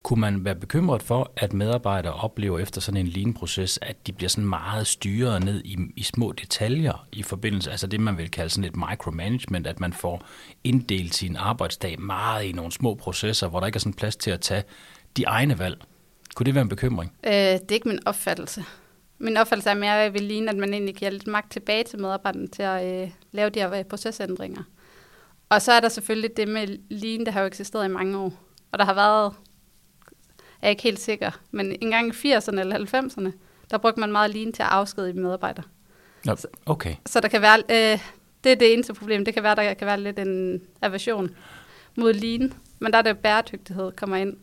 [0.05, 4.29] Kunne man være bekymret for, at medarbejdere oplever efter sådan en lean-proces, at de bliver
[4.29, 8.51] sådan meget styret ned i, i små detaljer i forbindelse, altså det man vil kalde
[8.51, 10.23] sådan et micromanagement, at man får
[10.65, 14.31] inddelt sin arbejdsdag meget i nogle små processer, hvor der ikke er sådan plads til
[14.31, 14.63] at tage
[15.17, 15.85] de egne valg?
[16.35, 17.13] Kunne det være en bekymring?
[17.27, 18.65] Øh, det er ikke min opfattelse.
[19.19, 21.85] Min opfattelse er mere, at jeg vil ligne, at man egentlig kan lidt magt tilbage
[21.85, 24.63] til medarbejderne til at øh, lave de her øh, procesændringer.
[25.49, 28.33] Og så er der selvfølgelig det med lean, der har jo eksisteret i mange år.
[28.73, 29.33] Og der har været,
[30.63, 33.31] jeg er ikke helt sikker, men en gang i 80'erne eller 90'erne,
[33.71, 35.65] der brugte man meget lean til at afskedige medarbejdere.
[36.25, 36.95] Nå, okay.
[37.07, 37.99] Så, så der kan være, øh,
[38.45, 39.25] det er det eneste problem.
[39.25, 41.31] Det kan være, der kan være lidt en aversion
[41.97, 44.37] mod lean, men der er det bæredygtighed kommer ind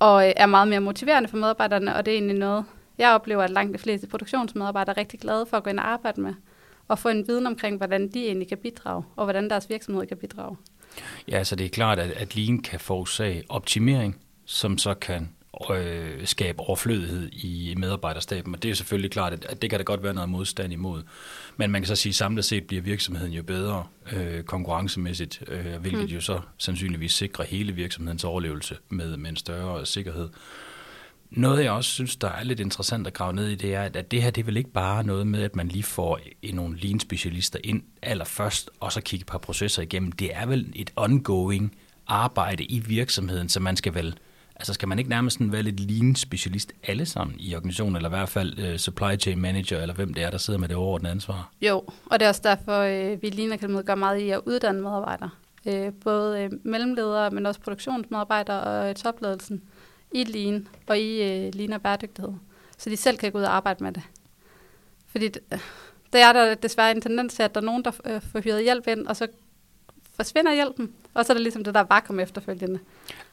[0.00, 2.64] og øh, er meget mere motiverende for medarbejderne, og det er egentlig noget,
[2.98, 5.88] jeg oplever, at langt de fleste produktionsmedarbejdere er rigtig glade for at gå ind og
[5.88, 6.34] arbejde med,
[6.88, 10.16] og få en viden omkring, hvordan de egentlig kan bidrage, og hvordan deres virksomhed kan
[10.16, 10.56] bidrage.
[11.28, 15.28] Ja, så det er klart, at, at Lean kan forårsage optimering, som så kan
[15.70, 20.02] øh, skabe overflødighed i medarbejderstaben, og det er selvfølgelig klart, at, det kan der godt
[20.02, 21.02] være noget modstand imod.
[21.56, 25.80] Men man kan så sige, at samlet set bliver virksomheden jo bedre øh, konkurrencemæssigt, øh,
[25.80, 26.14] hvilket mm.
[26.14, 30.28] jo så sandsynligvis sikrer hele virksomhedens overlevelse med, med en større sikkerhed.
[31.30, 34.10] Noget, jeg også synes, der er lidt interessant at grave ned i, det er, at
[34.10, 36.20] det her, det er vel ikke bare noget med, at man lige får
[36.52, 40.12] nogle lean-specialister ind allerførst, og så kigge et par processer igennem.
[40.12, 44.18] Det er vel et ongoing arbejde i virksomheden, så man skal vel
[44.60, 48.28] Altså skal man ikke nærmest være lidt lean-specialist alle sammen i organisationen, eller i hvert
[48.28, 51.50] fald uh, supply chain manager, eller hvem det er, der sidder med det overordnede ansvar?
[51.62, 54.40] Jo, og det er også derfor, uh, vi i Lean Academy gør meget i at
[54.46, 55.30] uddanne medarbejdere.
[55.64, 59.62] Uh, både uh, mellemledere, men også produktionsmedarbejdere og uh, topledelsen
[60.12, 62.32] i Lean og i uh, Lean og bæredygtighed.
[62.78, 64.02] Så de selv kan gå ud og arbejde med det.
[65.06, 65.42] Fordi det,
[66.12, 68.62] der er der desværre en tendens til, at der er nogen, der uh, får hyret
[68.62, 69.26] hjælp ind, og så
[70.20, 72.78] forsvinder hjælpen, og så er der ligesom det der vakuum efterfølgende,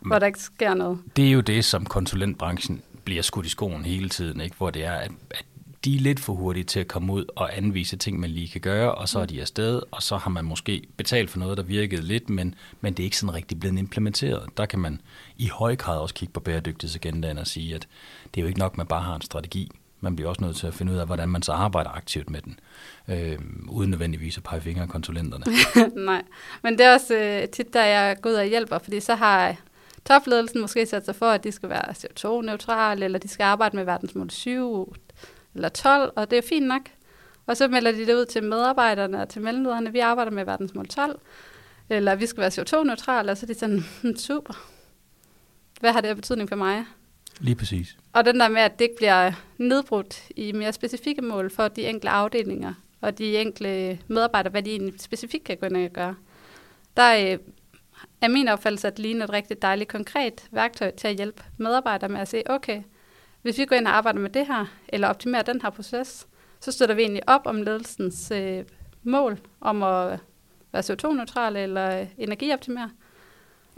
[0.01, 0.99] Men hvor der ikke sker noget.
[1.15, 4.55] Det er jo det, som konsulentbranchen bliver skudt i skoen hele tiden, ikke?
[4.57, 5.45] hvor det er, at, at
[5.85, 8.61] de er lidt for hurtige til at komme ud og anvise ting, man lige kan
[8.61, 11.63] gøre, og så er de afsted, og så har man måske betalt for noget, der
[11.63, 14.49] virkede lidt, men, men det er ikke sådan rigtig blevet implementeret.
[14.57, 15.01] Der kan man
[15.37, 17.87] i høj grad også kigge på bæredygtighedsagendaen og sige, at
[18.35, 19.71] det er jo ikke nok, at man bare har en strategi.
[19.99, 22.41] Man bliver også nødt til at finde ud af, hvordan man så arbejder aktivt med
[22.41, 22.59] den,
[23.07, 25.45] øh, uden nødvendigvis at pege fingre af konsulenterne.
[26.05, 26.23] Nej,
[26.63, 29.55] men det er også øh, tit, der jeg går ud og hjælper, fordi så har
[30.05, 33.85] topledelsen måske sat sig for, at de skal være CO2-neutrale, eller de skal arbejde med
[33.85, 34.95] verdensmål 7,
[35.55, 36.81] eller 12, og det er fint nok.
[37.47, 40.87] Og så melder de det ud til medarbejderne og til mellemlederne, vi arbejder med verdensmål
[40.87, 41.19] 12,
[41.89, 44.53] eller vi skal være CO2-neutrale, og så er de sådan, hmm, super.
[45.79, 46.85] Hvad har det af betydning for mig?
[47.39, 47.97] Lige præcis.
[48.13, 51.87] Og den der med, at det ikke bliver nedbrudt i mere specifikke mål for de
[51.87, 56.15] enkelte afdelinger, og de enkelte medarbejdere, hvad de egentlig specifikt kan gå ind og gøre.
[56.97, 57.39] Der øh,
[58.21, 62.09] er min opfattelse, at Lean er et rigtig dejligt konkret værktøj til at hjælpe medarbejdere
[62.09, 62.81] med at se, okay,
[63.41, 66.27] hvis vi går ind og arbejder med det her, eller optimerer den her proces,
[66.59, 68.65] så støtter vi egentlig op om ledelsens øh,
[69.03, 70.19] mål om at
[70.71, 72.89] være CO2-neutrale eller energioptimere.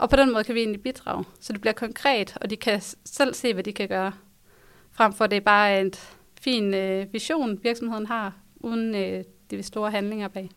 [0.00, 2.80] Og på den måde kan vi egentlig bidrage, så det bliver konkret, og de kan
[3.04, 4.12] selv se, hvad de kan gøre.
[4.92, 5.92] Frem for det er bare en
[6.40, 10.50] fin øh, vision, virksomheden har, uden øh, de store handlinger bag.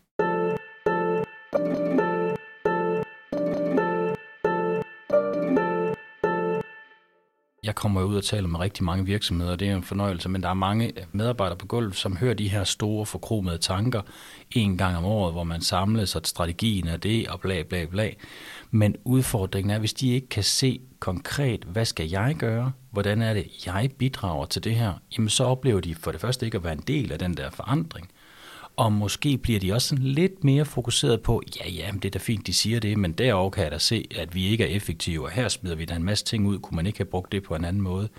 [7.63, 10.43] Jeg kommer ud og taler med rigtig mange virksomheder, og det er en fornøjelse, men
[10.43, 14.01] der er mange medarbejdere på gulvet, som hører de her store forkromede tanker
[14.51, 18.09] en gang om året, hvor man samles, og strategien er det, og bla bla bla.
[18.71, 23.33] Men udfordringen er, hvis de ikke kan se konkret, hvad skal jeg gøre, hvordan er
[23.33, 26.63] det, jeg bidrager til det her, jamen så oplever de for det første ikke at
[26.63, 28.09] være en del af den der forandring.
[28.75, 32.19] Og måske bliver de også sådan lidt mere fokuseret på, ja, ja, det er da
[32.19, 35.25] fint, de siger det, men derovre kan jeg da se, at vi ikke er effektive,
[35.25, 37.43] og her smider vi da en masse ting ud, kunne man ikke have brugt det
[37.43, 38.09] på en anden måde.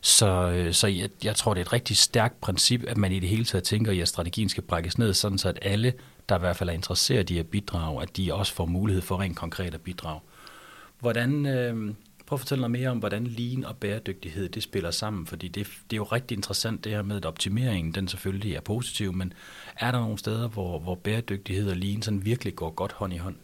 [0.00, 3.18] Så, øh, så jeg, jeg tror, det er et rigtig stærkt princip, at man i
[3.18, 5.92] det hele taget tænker, at strategien skal brækkes ned, sådan så at alle,
[6.28, 9.20] der i hvert fald er interesseret i at bidrage, at de også får mulighed for
[9.20, 10.20] rent konkret at bidrage.
[11.00, 11.94] Hvordan, øh,
[12.30, 15.66] Prøv at fortælle noget mere om, hvordan lean og bæredygtighed det spiller sammen, fordi det,
[15.66, 19.32] det er jo rigtig interessant det her med, at optimeringen den selvfølgelig er positiv, men
[19.76, 23.16] er der nogle steder, hvor, hvor bæredygtighed og lean sådan virkelig går godt hånd i
[23.16, 23.36] hånd?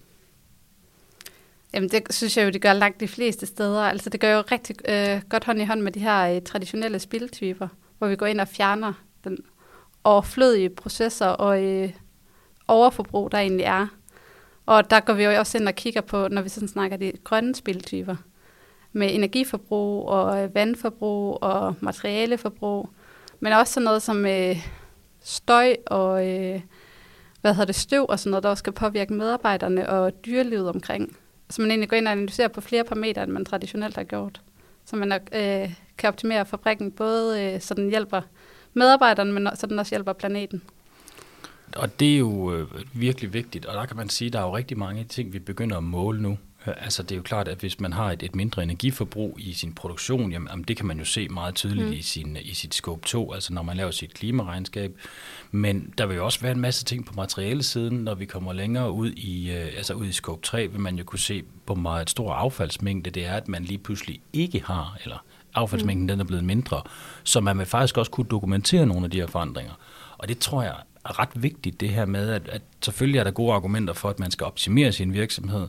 [1.75, 3.83] Jamen det synes jeg jo, det gør langt de fleste steder.
[3.83, 6.99] Altså det gør jo rigtig øh, godt hånd i hånd med de her øh, traditionelle
[6.99, 7.68] spiltyper,
[7.99, 8.92] hvor vi går ind og fjerner
[9.25, 9.38] den
[10.05, 11.92] overflødige processer og øh,
[12.68, 13.87] overforbrug, der egentlig er.
[14.66, 17.12] Og der går vi jo også ind og kigger på, når vi sådan snakker de
[17.25, 18.16] grønne spiltyper
[18.97, 22.91] med energiforbrug og øh, vandforbrug og materialeforbrug,
[23.41, 24.57] men også sådan noget som øh,
[25.21, 26.61] støj og øh,
[27.41, 31.17] hvad hedder det, støv og sådan noget, der også skal påvirke medarbejderne og dyrelivet omkring.
[31.51, 34.41] Så man egentlig går ind og analyserer på flere parametre, end man traditionelt har gjort.
[34.85, 38.21] Så man øh, kan optimere fabrikken både øh, så den hjælper
[38.75, 40.63] medarbejderne, men så den også hjælper planeten.
[41.77, 44.45] Og det er jo øh, virkelig vigtigt, og der kan man sige, at der er
[44.45, 46.39] jo rigtig mange ting, vi begynder at måle nu.
[46.67, 49.75] Altså det er jo klart, at hvis man har et, et mindre energiforbrug i sin
[49.75, 51.93] produktion, jamen, jamen det kan man jo se meget tydeligt mm.
[51.93, 54.97] i, sin, i sit scope 2, altså når man laver sit klimaregnskab.
[55.51, 58.91] Men der vil jo også være en masse ting på materialesiden, når vi kommer længere
[58.93, 62.11] ud i, øh, altså ud i scope 3, vil man jo kunne se, hvor meget
[62.11, 65.25] stor affaldsmængde det er, at man lige pludselig ikke har, eller
[65.55, 66.09] affaldsmængden mm.
[66.09, 66.83] den er blevet mindre.
[67.25, 69.73] Så man vil faktisk også kunne dokumentere nogle af de her forandringer.
[70.19, 70.75] Og det tror jeg
[71.05, 74.19] er ret vigtigt, det her med, at, at selvfølgelig er der gode argumenter for, at
[74.19, 75.69] man skal optimere sin virksomhed,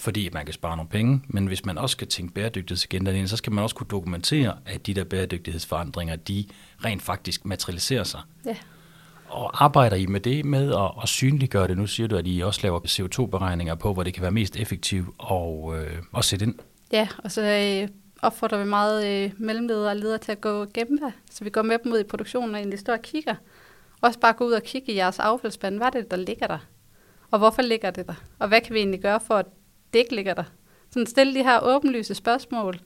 [0.00, 3.36] fordi man kan spare nogle penge, men hvis man også skal tænke bæredygtighedsagenda ind, så
[3.36, 6.44] skal man også kunne dokumentere, at de der bæredygtighedsforandringer, de
[6.84, 8.20] rent faktisk materialiserer sig.
[8.44, 8.56] Ja.
[9.28, 11.78] Og arbejder I med det med at, at synliggøre det?
[11.78, 15.08] Nu siger du, at I også laver CO2-beregninger på, hvor det kan være mest effektivt
[15.30, 16.54] at, øh, at sætte ind.
[16.92, 17.88] Ja, og så øh,
[18.22, 21.62] opfordrer vi meget øh, mellemledere og ledere til at gå gennem det, så vi går
[21.62, 23.34] med dem ud i produktionen og egentlig står og kigger.
[24.00, 25.76] Også bare gå ud og kigge i jeres affaldsspand.
[25.76, 26.58] Hvad er det, der ligger der?
[27.30, 28.14] Og hvorfor ligger det der?
[28.38, 29.46] Og hvad kan vi egentlig gøre for, at
[29.92, 30.44] det ikke ligger der.
[30.90, 32.80] Sådan stille de her åbenlyse spørgsmål.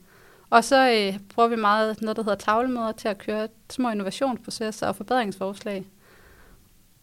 [0.49, 4.87] Og så øh, bruger vi meget noget, der hedder tavlemøder til at køre små innovationsprocesser
[4.87, 5.85] og forbedringsforslag.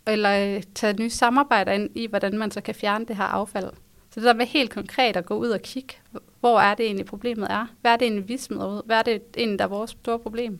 [0.06, 3.70] Eller øh, tage nye samarbejder ind i, hvordan man så kan fjerne det her affald.
[4.10, 5.94] Så det der med helt konkret at gå ud og kigge,
[6.40, 7.66] hvor er det egentlig problemet er?
[7.80, 8.82] Hvad er det egentlig, vi smider ud?
[8.86, 10.58] Hvad er det egentlig, der er vores store problem?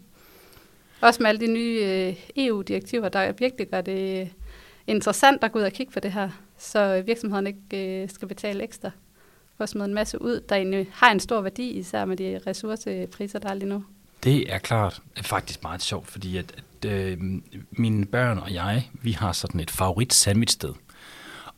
[1.00, 4.28] Også med alle de nye øh, EU-direktiver, der virkelig gør det øh,
[4.86, 8.62] interessant at gå ud og kigge på det her, så virksomheden ikke øh, skal betale
[8.62, 8.90] ekstra
[9.60, 12.40] for at smide en masse ud, der egentlig har en stor værdi, især med de
[12.46, 13.84] ressourcepriser, der er lige nu.
[14.24, 17.18] Det er klart øh, faktisk meget sjovt, fordi at, at øh,
[17.70, 20.72] mine børn og jeg, vi har sådan et favorit sandwich sted.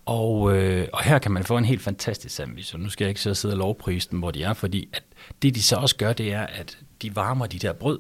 [0.06, 3.08] Og, øh, og her kan man få en helt fantastisk sandwich, og nu skal jeg
[3.08, 5.02] ikke sidde sidde og lovprise dem, hvor de er, fordi at
[5.42, 7.98] det de så også gør, det er, at de varmer de der brød,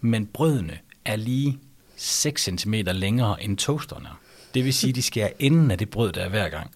[0.00, 1.58] men brødene er lige
[1.96, 4.08] 6 cm længere end toasterne.
[4.54, 6.70] Det vil sige, at de skærer enden af det brød, der er hver gang.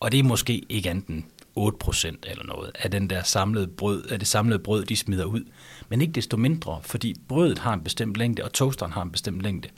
[0.00, 1.22] Og det er måske ikke andet end
[1.58, 5.40] 8% eller noget af den der samlede brød, af det samlede brød, de smider ud.
[5.88, 9.42] Men ikke desto mindre, fordi brødet har en bestemt længde, og toasteren har en bestemt
[9.42, 9.68] længde,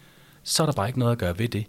[0.42, 1.66] så er der bare ikke noget at gøre ved det.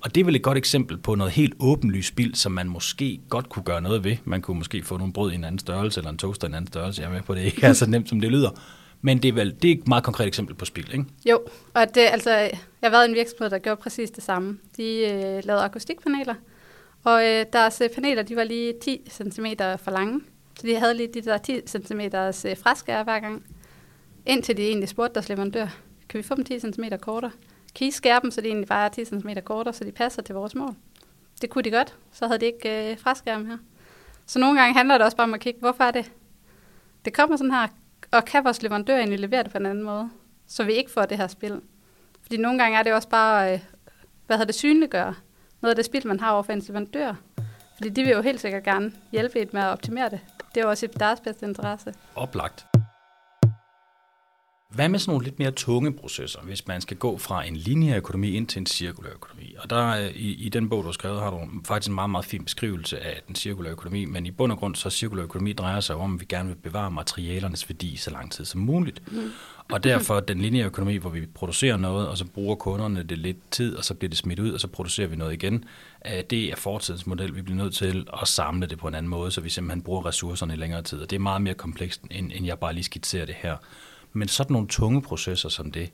[0.00, 3.20] Og det er vel et godt eksempel på noget helt åbenlyst spild, som man måske
[3.28, 4.16] godt kunne gøre noget ved.
[4.24, 6.54] Man kunne måske få nogle brød i en anden størrelse, eller en toaster i en
[6.54, 7.02] anden størrelse.
[7.02, 8.50] Jeg er med på, det ikke er så nemt, som det lyder.
[9.00, 11.04] Men det er vel det er et meget konkret eksempel på spild, ikke?
[11.30, 11.40] Jo,
[11.74, 14.58] og det, altså, jeg har været i en virksomhed, der gjorde præcis det samme.
[14.76, 16.34] De øh, lavede akustikpaneler,
[17.04, 19.46] og øh, deres øh, paneler de var lige 10 cm
[19.78, 20.20] for lange.
[20.60, 23.46] Så de havde lige de der 10 cm øh, fraskær hver gang.
[24.26, 25.66] Indtil de egentlig spurgte deres leverandør,
[26.08, 27.30] kan vi få dem 10 cm kortere?
[27.74, 30.22] Kan I skære dem, så de egentlig bare er 10 cm kortere, så de passer
[30.22, 30.74] til vores mål?
[31.42, 33.58] Det kunne de godt, så havde de ikke øh, fraskærm her.
[34.26, 36.12] Så nogle gange handler det også bare om at kigge, hvorfor er det?
[37.04, 37.66] Det kommer sådan her,
[38.12, 40.10] og kan vores leverandør egentlig levere det på en anden måde,
[40.46, 41.60] så vi ikke får det her spil?
[42.22, 43.60] Fordi nogle gange er det også bare, øh,
[44.26, 45.14] hvad hedder det, synliggøre
[45.64, 47.14] noget af det spil, man har over for ens leverandør.
[47.76, 50.20] Fordi de vil jo helt sikkert gerne hjælpe et med at optimere det.
[50.54, 51.94] Det er jo også i deres bedste interesse.
[52.14, 52.66] Oplagt.
[54.74, 57.96] Hvad med sådan nogle lidt mere tunge processer, hvis man skal gå fra en lineær
[57.96, 59.33] økonomi ind til en cirkulær økonomi?
[59.58, 62.24] Og der i, i den bog, du har skrevet, har du faktisk en meget, meget
[62.24, 65.80] fin beskrivelse af den cirkulære økonomi, men i bund og grund så cirkulær økonomi drejer
[65.80, 69.12] sig om, at vi gerne vil bevare materialernes værdi så lang tid som muligt.
[69.12, 69.30] Mm.
[69.72, 73.50] Og derfor den lineære økonomi, hvor vi producerer noget, og så bruger kunderne det lidt
[73.50, 75.64] tid, og så bliver det smidt ud, og så producerer vi noget igen.
[76.30, 77.36] Det er fortidens model.
[77.36, 80.06] Vi bliver nødt til at samle det på en anden måde, så vi simpelthen bruger
[80.06, 81.00] ressourcerne i længere tid.
[81.00, 83.56] Og det er meget mere komplekst, end, end jeg bare lige skitserer det her.
[84.12, 85.90] Men sådan nogle tunge processer som det,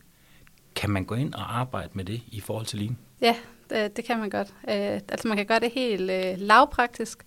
[0.75, 2.96] kan man gå ind og arbejde med det i forhold til lean?
[3.21, 3.37] Ja,
[3.71, 4.49] det, det kan man godt.
[4.49, 7.25] Øh, altså man kan gøre det helt øh, lavpraktisk.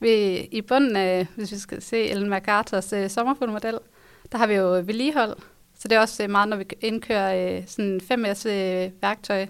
[0.00, 3.78] Vi, I bunden af, hvis vi skal se Ellen MacArthurs øh, sommerfuglmodel,
[4.32, 5.36] der har vi jo vedligehold.
[5.78, 9.46] Så det er også øh, meget, når vi indkører øh, sådan 5S øh, værktøj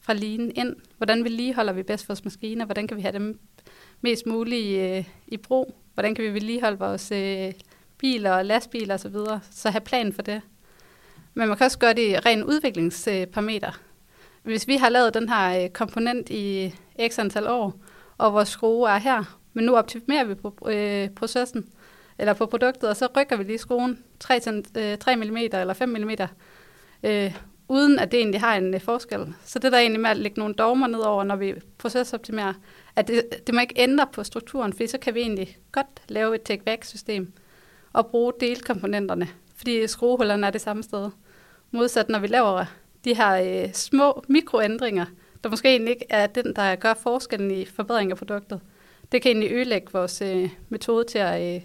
[0.00, 0.76] fra lean ind.
[0.96, 2.64] Hvordan vedligeholder vi bedst vores maskiner?
[2.64, 3.38] Hvordan kan vi have dem
[4.00, 5.74] mest muligt øh, i brug?
[5.94, 7.52] Hvordan kan vi vedligeholde vores øh,
[7.98, 10.40] biler og lastbiler osv., så, videre, så have plan for det.
[11.34, 13.80] Men man kan også gøre det i ren udviklingsparameter.
[14.48, 16.74] Hvis vi har lavet den her øh, komponent i
[17.08, 17.74] x antal år,
[18.18, 21.68] og vores skrue er her, men nu optimerer vi på øh, processen,
[22.18, 24.40] eller på produktet, og så rykker vi lige skruen 3,
[25.00, 26.10] 3 mm eller 5 mm,
[27.02, 27.34] øh,
[27.68, 29.34] uden at det egentlig har en øh, forskel.
[29.44, 32.52] Så det der egentlig med at lægge nogle dogmer ned over, når vi procesoptimerer,
[32.96, 36.34] at det, det må ikke ændre på strukturen, for så kan vi egentlig godt lave
[36.34, 37.32] et take-back-system,
[37.92, 41.10] og bruge delkomponenterne, fordi skruehullerne er det samme sted.
[41.70, 42.64] Modsat når vi laver
[43.04, 45.06] de her øh, små mikroændringer,
[45.44, 48.60] der måske egentlig ikke er den, der gør forskellen i forbedring af produktet.
[49.12, 51.62] Det kan egentlig ødelægge vores øh, metode til at øh,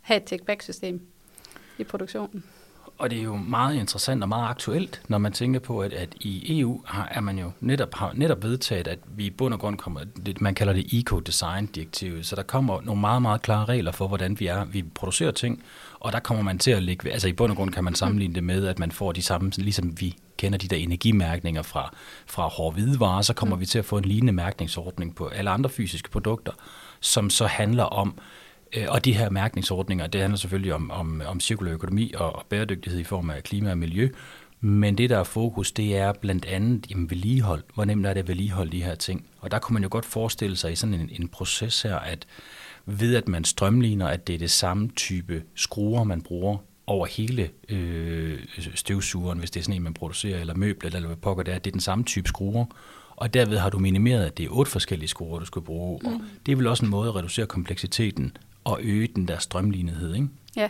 [0.00, 1.00] have et take-back-system
[1.78, 2.44] i produktionen.
[2.98, 6.14] Og det er jo meget interessant og meget aktuelt, når man tænker på, at, at
[6.20, 9.60] i EU har, er man jo netop, har netop vedtaget, at vi i bund og
[9.60, 13.92] grund kommer, det, man kalder det eco-design-direktivet, så der kommer nogle meget, meget klare regler
[13.92, 15.62] for, hvordan vi er, vi producerer ting,
[16.00, 18.34] og der kommer man til at lægge, altså i bund og grund kan man sammenligne
[18.34, 21.94] det med, at man får de samme, ligesom vi kender de der energimærkninger fra,
[22.26, 23.60] fra hårde hvidevarer, så kommer mm.
[23.60, 26.52] vi til at få en lignende mærkningsordning på alle andre fysiske produkter,
[27.00, 28.18] som så handler om,
[28.76, 32.46] Øh, og de her mærkningsordninger, det handler selvfølgelig om, om, om cirkulær økonomi og, og
[32.48, 34.08] bæredygtighed i form af klima og miljø.
[34.60, 37.64] Men det, der er fokus, det er blandt andet jamen, vedligehold.
[37.74, 39.26] Hvor nemt er det at vedligeholde de her ting?
[39.40, 42.26] Og der kunne man jo godt forestille sig i sådan en, en proces her, at
[42.88, 47.50] ved at man strømligner, at det er det samme type skruer, man bruger over hele
[47.68, 48.38] øh,
[48.74, 51.58] støvsugeren, hvis det er sådan en, man producerer, eller møbler, eller hvad pokker det er,
[51.58, 52.64] det er den samme type skruer.
[53.16, 56.00] Og derved har du minimeret, at det er otte forskellige skruer, du skal bruge.
[56.02, 56.08] Mm.
[56.08, 60.14] Og det er vel også en måde at reducere kompleksiteten og øge den der strømlignethed,
[60.14, 60.28] ikke?
[60.56, 60.68] Ja.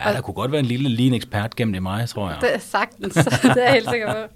[0.00, 2.38] Ja, der kunne godt være en lille lean-ekspert gennem det mig, tror jeg.
[2.40, 4.34] Det er sagtens, det er jeg helt sikker på.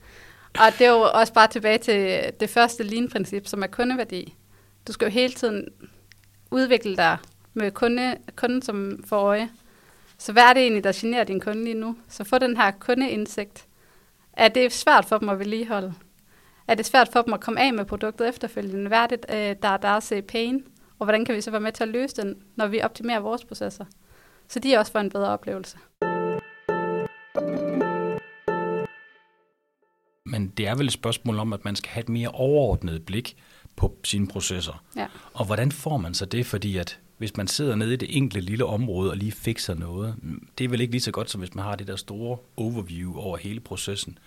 [0.58, 4.34] Og det er jo også bare tilbage til det første lean-princip, som er kundeværdi.
[4.86, 5.68] Du skal jo hele tiden
[6.50, 7.18] udvikle dig
[7.54, 9.50] med kunde, kunden som for øje.
[10.18, 11.96] Så hvad er det egentlig, der generer din kunde lige nu?
[12.08, 13.66] Så få den her kundeindsigt.
[14.32, 15.94] Er det svært for dem at vedligeholde?
[16.68, 18.88] Er det svært for dem at komme af med produktet efterfølgende?
[18.88, 20.64] Hvad er det, øh, der er deres pain?
[20.98, 23.44] Og hvordan kan vi så være med til at løse den, når vi optimerer vores
[23.44, 23.84] processer?
[24.48, 25.78] Så de også får en bedre oplevelse.
[30.26, 33.36] Men det er vel et spørgsmål om, at man skal have et mere overordnet blik
[33.76, 34.84] på sine processer.
[34.96, 35.06] Ja.
[35.32, 36.46] Og hvordan får man så det?
[36.46, 40.14] Fordi at hvis man sidder nede i det enkelte lille område og lige fikser noget,
[40.58, 43.16] det er vel ikke lige så godt, som hvis man har det der store overview
[43.16, 44.18] over hele processen.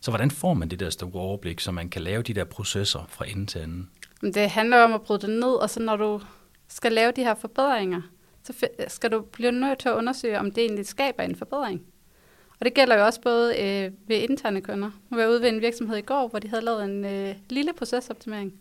[0.00, 3.06] Så hvordan får man det der store overblik, så man kan lave de der processer
[3.08, 3.90] fra ende til anden?
[4.22, 6.20] Det handler om at bryde det ned, og så når du
[6.68, 8.02] skal lave de her forbedringer,
[8.44, 11.82] så skal du blive nødt til at undersøge, om det egentlig skaber en forbedring.
[12.60, 14.90] Og det gælder jo også både øh, ved interne kunder.
[15.10, 17.34] Nu var jeg ude ved en virksomhed i går, hvor de havde lavet en øh,
[17.50, 18.52] lille procesoptimering,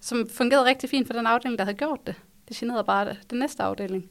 [0.00, 2.14] som fungerede rigtig fint for den afdeling, der havde gjort det.
[2.48, 4.10] Det generede bare det, den næste afdeling.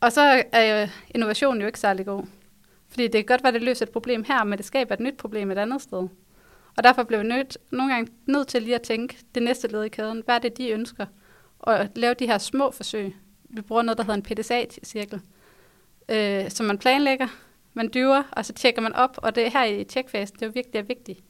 [0.00, 2.22] Og så er jo innovationen jo ikke særlig god.
[2.88, 5.00] Fordi det kan godt være, at det løser et problem her, men det skaber et
[5.00, 6.08] nyt problem et andet sted.
[6.76, 9.84] Og derfor bliver vi nødt, nogle gange nødt til lige at tænke det næste led
[9.84, 10.22] i kæden.
[10.24, 11.06] Hvad er det, de ønsker?
[11.58, 13.16] Og lave de her små forsøg.
[13.50, 15.20] Vi bruger noget, der hedder en PDSA-cirkel,
[16.08, 17.26] øh, som man planlægger,
[17.74, 19.18] man dyver, og så tjekker man op.
[19.22, 21.20] Og det her i tjekfasen, det er jo virkelig vigtigt.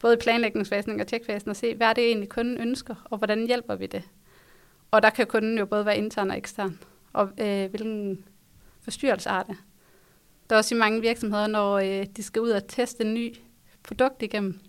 [0.00, 3.46] Både i planlægningsfasen og tjekfasen og se, hvad er det egentlig, kunden ønsker, og hvordan
[3.46, 4.02] hjælper vi det.
[4.90, 6.78] Og der kan kunden jo både være intern og ekstern,
[7.12, 8.24] og øh, hvilken
[8.82, 9.56] forstyrrelse er det.
[10.50, 13.36] Der er også i mange virksomheder, når øh, de skal ud og teste en ny
[13.82, 14.60] produkt igennem,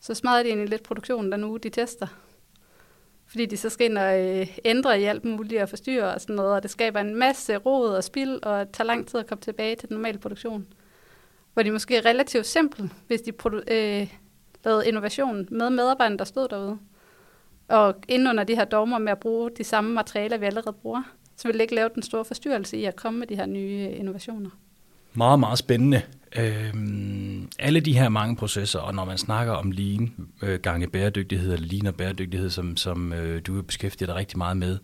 [0.00, 2.06] så smadrer de egentlig lidt produktionen den uge, de tester.
[3.26, 6.36] Fordi de så skal ind og øh, ændre i alt muligt og forstyrre og sådan
[6.36, 9.42] noget, og det skaber en masse rod og spild, og tager lang tid at komme
[9.42, 10.66] tilbage til den normale produktion.
[11.52, 14.14] Hvor de måske er relativt simpel, hvis de produ- øh,
[14.64, 16.78] lavet innovation med medarbejderne, der stod derude.
[17.68, 21.02] Og inden under de her dogmer med at bruge de samme materialer, vi allerede bruger,
[21.36, 23.88] så vil det ikke lave den store forstyrrelse i at komme med de her nye
[23.90, 24.50] øh, innovationer.
[25.14, 26.02] Meget, meget spændende.
[26.38, 31.52] Øhm, alle de her mange processer, og når man snakker om lean øh, gange bæredygtighed,
[31.52, 34.78] eller lean og bæredygtighed, som, som øh, du beskæftiger dig rigtig meget med,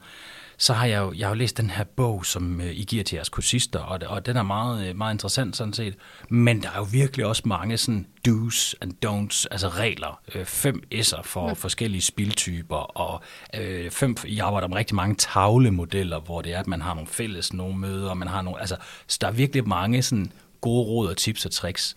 [0.62, 3.04] så har jeg jo, jeg har jo læst den her bog, som øh, I giver
[3.04, 5.94] til jeres kursister, og, og den er meget, øh, meget interessant sådan set.
[6.28, 10.20] Men der er jo virkelig også mange sådan do's and don'ts, altså regler.
[10.34, 11.56] Øh, fem S'er for mm.
[11.56, 13.22] forskellige spiltyper, og
[13.54, 17.08] øh, fem, I arbejder med rigtig mange tavlemodeller, hvor det er, at man har nogle
[17.08, 21.08] fælles nogle møder, man har nogle, altså, så der er virkelig mange sådan gode råd
[21.08, 21.96] og tips og tricks.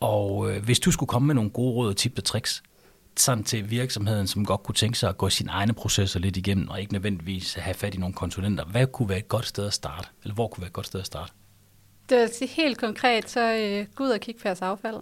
[0.00, 2.62] Og øh, hvis du skulle komme med nogle gode råd og tips og tricks,
[3.16, 6.68] sådan til virksomheden, som godt kunne tænke sig at gå sine egne processer lidt igennem,
[6.68, 9.72] og ikke nødvendigvis have fat i nogle konsulenter, hvad kunne være et godt sted at
[9.72, 10.08] starte?
[10.22, 11.32] Eller hvor kunne være et godt sted at starte?
[12.08, 14.96] Det vil sige helt konkret, så øh, gå ud og kigge på jeres affald.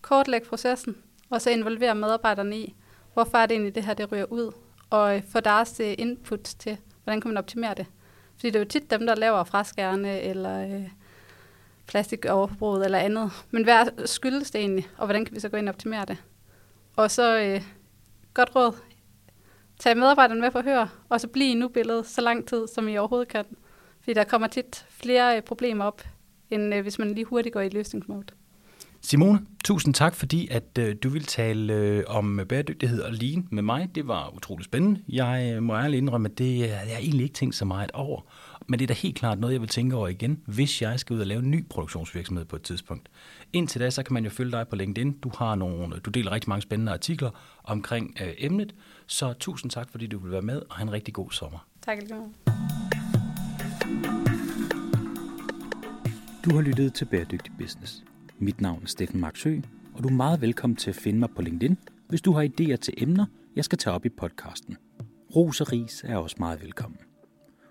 [0.00, 0.96] Kortlæg processen,
[1.30, 2.74] og så involvere medarbejderne i,
[3.14, 4.52] hvorfor er det egentlig det her, det ryger ud,
[4.90, 7.86] og øh, få deres øh, input til, hvordan kan man optimere det.
[8.36, 10.88] Fordi det er jo tit dem, der laver fraskærne, eller øh,
[11.86, 13.30] plastikoverforbruget, eller andet.
[13.50, 16.16] Men hvad skyldes det egentlig, og hvordan kan vi så gå ind og optimere det?
[16.96, 17.62] Og så øh,
[18.34, 18.76] godt råd.
[19.78, 22.88] Tag medarbejderne med på hør, og så bliv i nu billedet så lang tid, som
[22.88, 23.44] I overhovedet kan.
[24.00, 26.02] Fordi der kommer tit flere øh, problemer op,
[26.50, 28.26] end øh, hvis man lige hurtigt går i løsningsmode.
[29.06, 33.62] Simone, tusind tak, fordi at øh, du vil tale øh, om bæredygtighed og lean med
[33.62, 33.88] mig.
[33.94, 35.00] Det var utroligt spændende.
[35.08, 38.20] Jeg øh, må ærligt indrømme, at det er jeg egentlig ikke tænkt så meget over.
[38.66, 41.14] Men det er da helt klart noget, jeg vil tænke over igen, hvis jeg skal
[41.14, 43.08] ud og lave en ny produktionsvirksomhed på et tidspunkt.
[43.52, 45.12] Indtil da, så kan man jo følge dig på LinkedIn.
[45.12, 47.30] Du, har nogle, du deler rigtig mange spændende artikler
[47.64, 48.74] omkring øh, emnet.
[49.06, 51.66] Så tusind tak, fordi du vil være med, og have en rigtig god sommer.
[51.82, 52.14] Tak lige
[56.44, 58.04] Du har lyttet til Bæredygtig Business.
[58.44, 59.56] Mit navn er Steffen Marksø,
[59.94, 61.78] og du er meget velkommen til at finde mig på LinkedIn,
[62.08, 63.26] hvis du har idéer til emner,
[63.56, 64.76] jeg skal tage op i podcasten.
[65.36, 66.98] Ros og ris er også meget velkommen.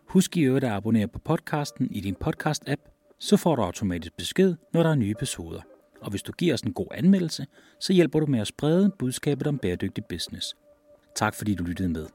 [0.07, 4.55] Husk i øvrigt at abonnere på podcasten i din podcast-app, så får du automatisk besked,
[4.73, 5.61] når der er nye episoder.
[6.01, 7.45] Og hvis du giver os en god anmeldelse,
[7.79, 10.55] så hjælper du med at sprede budskabet om bæredygtig business.
[11.15, 12.05] Tak fordi du lyttede med.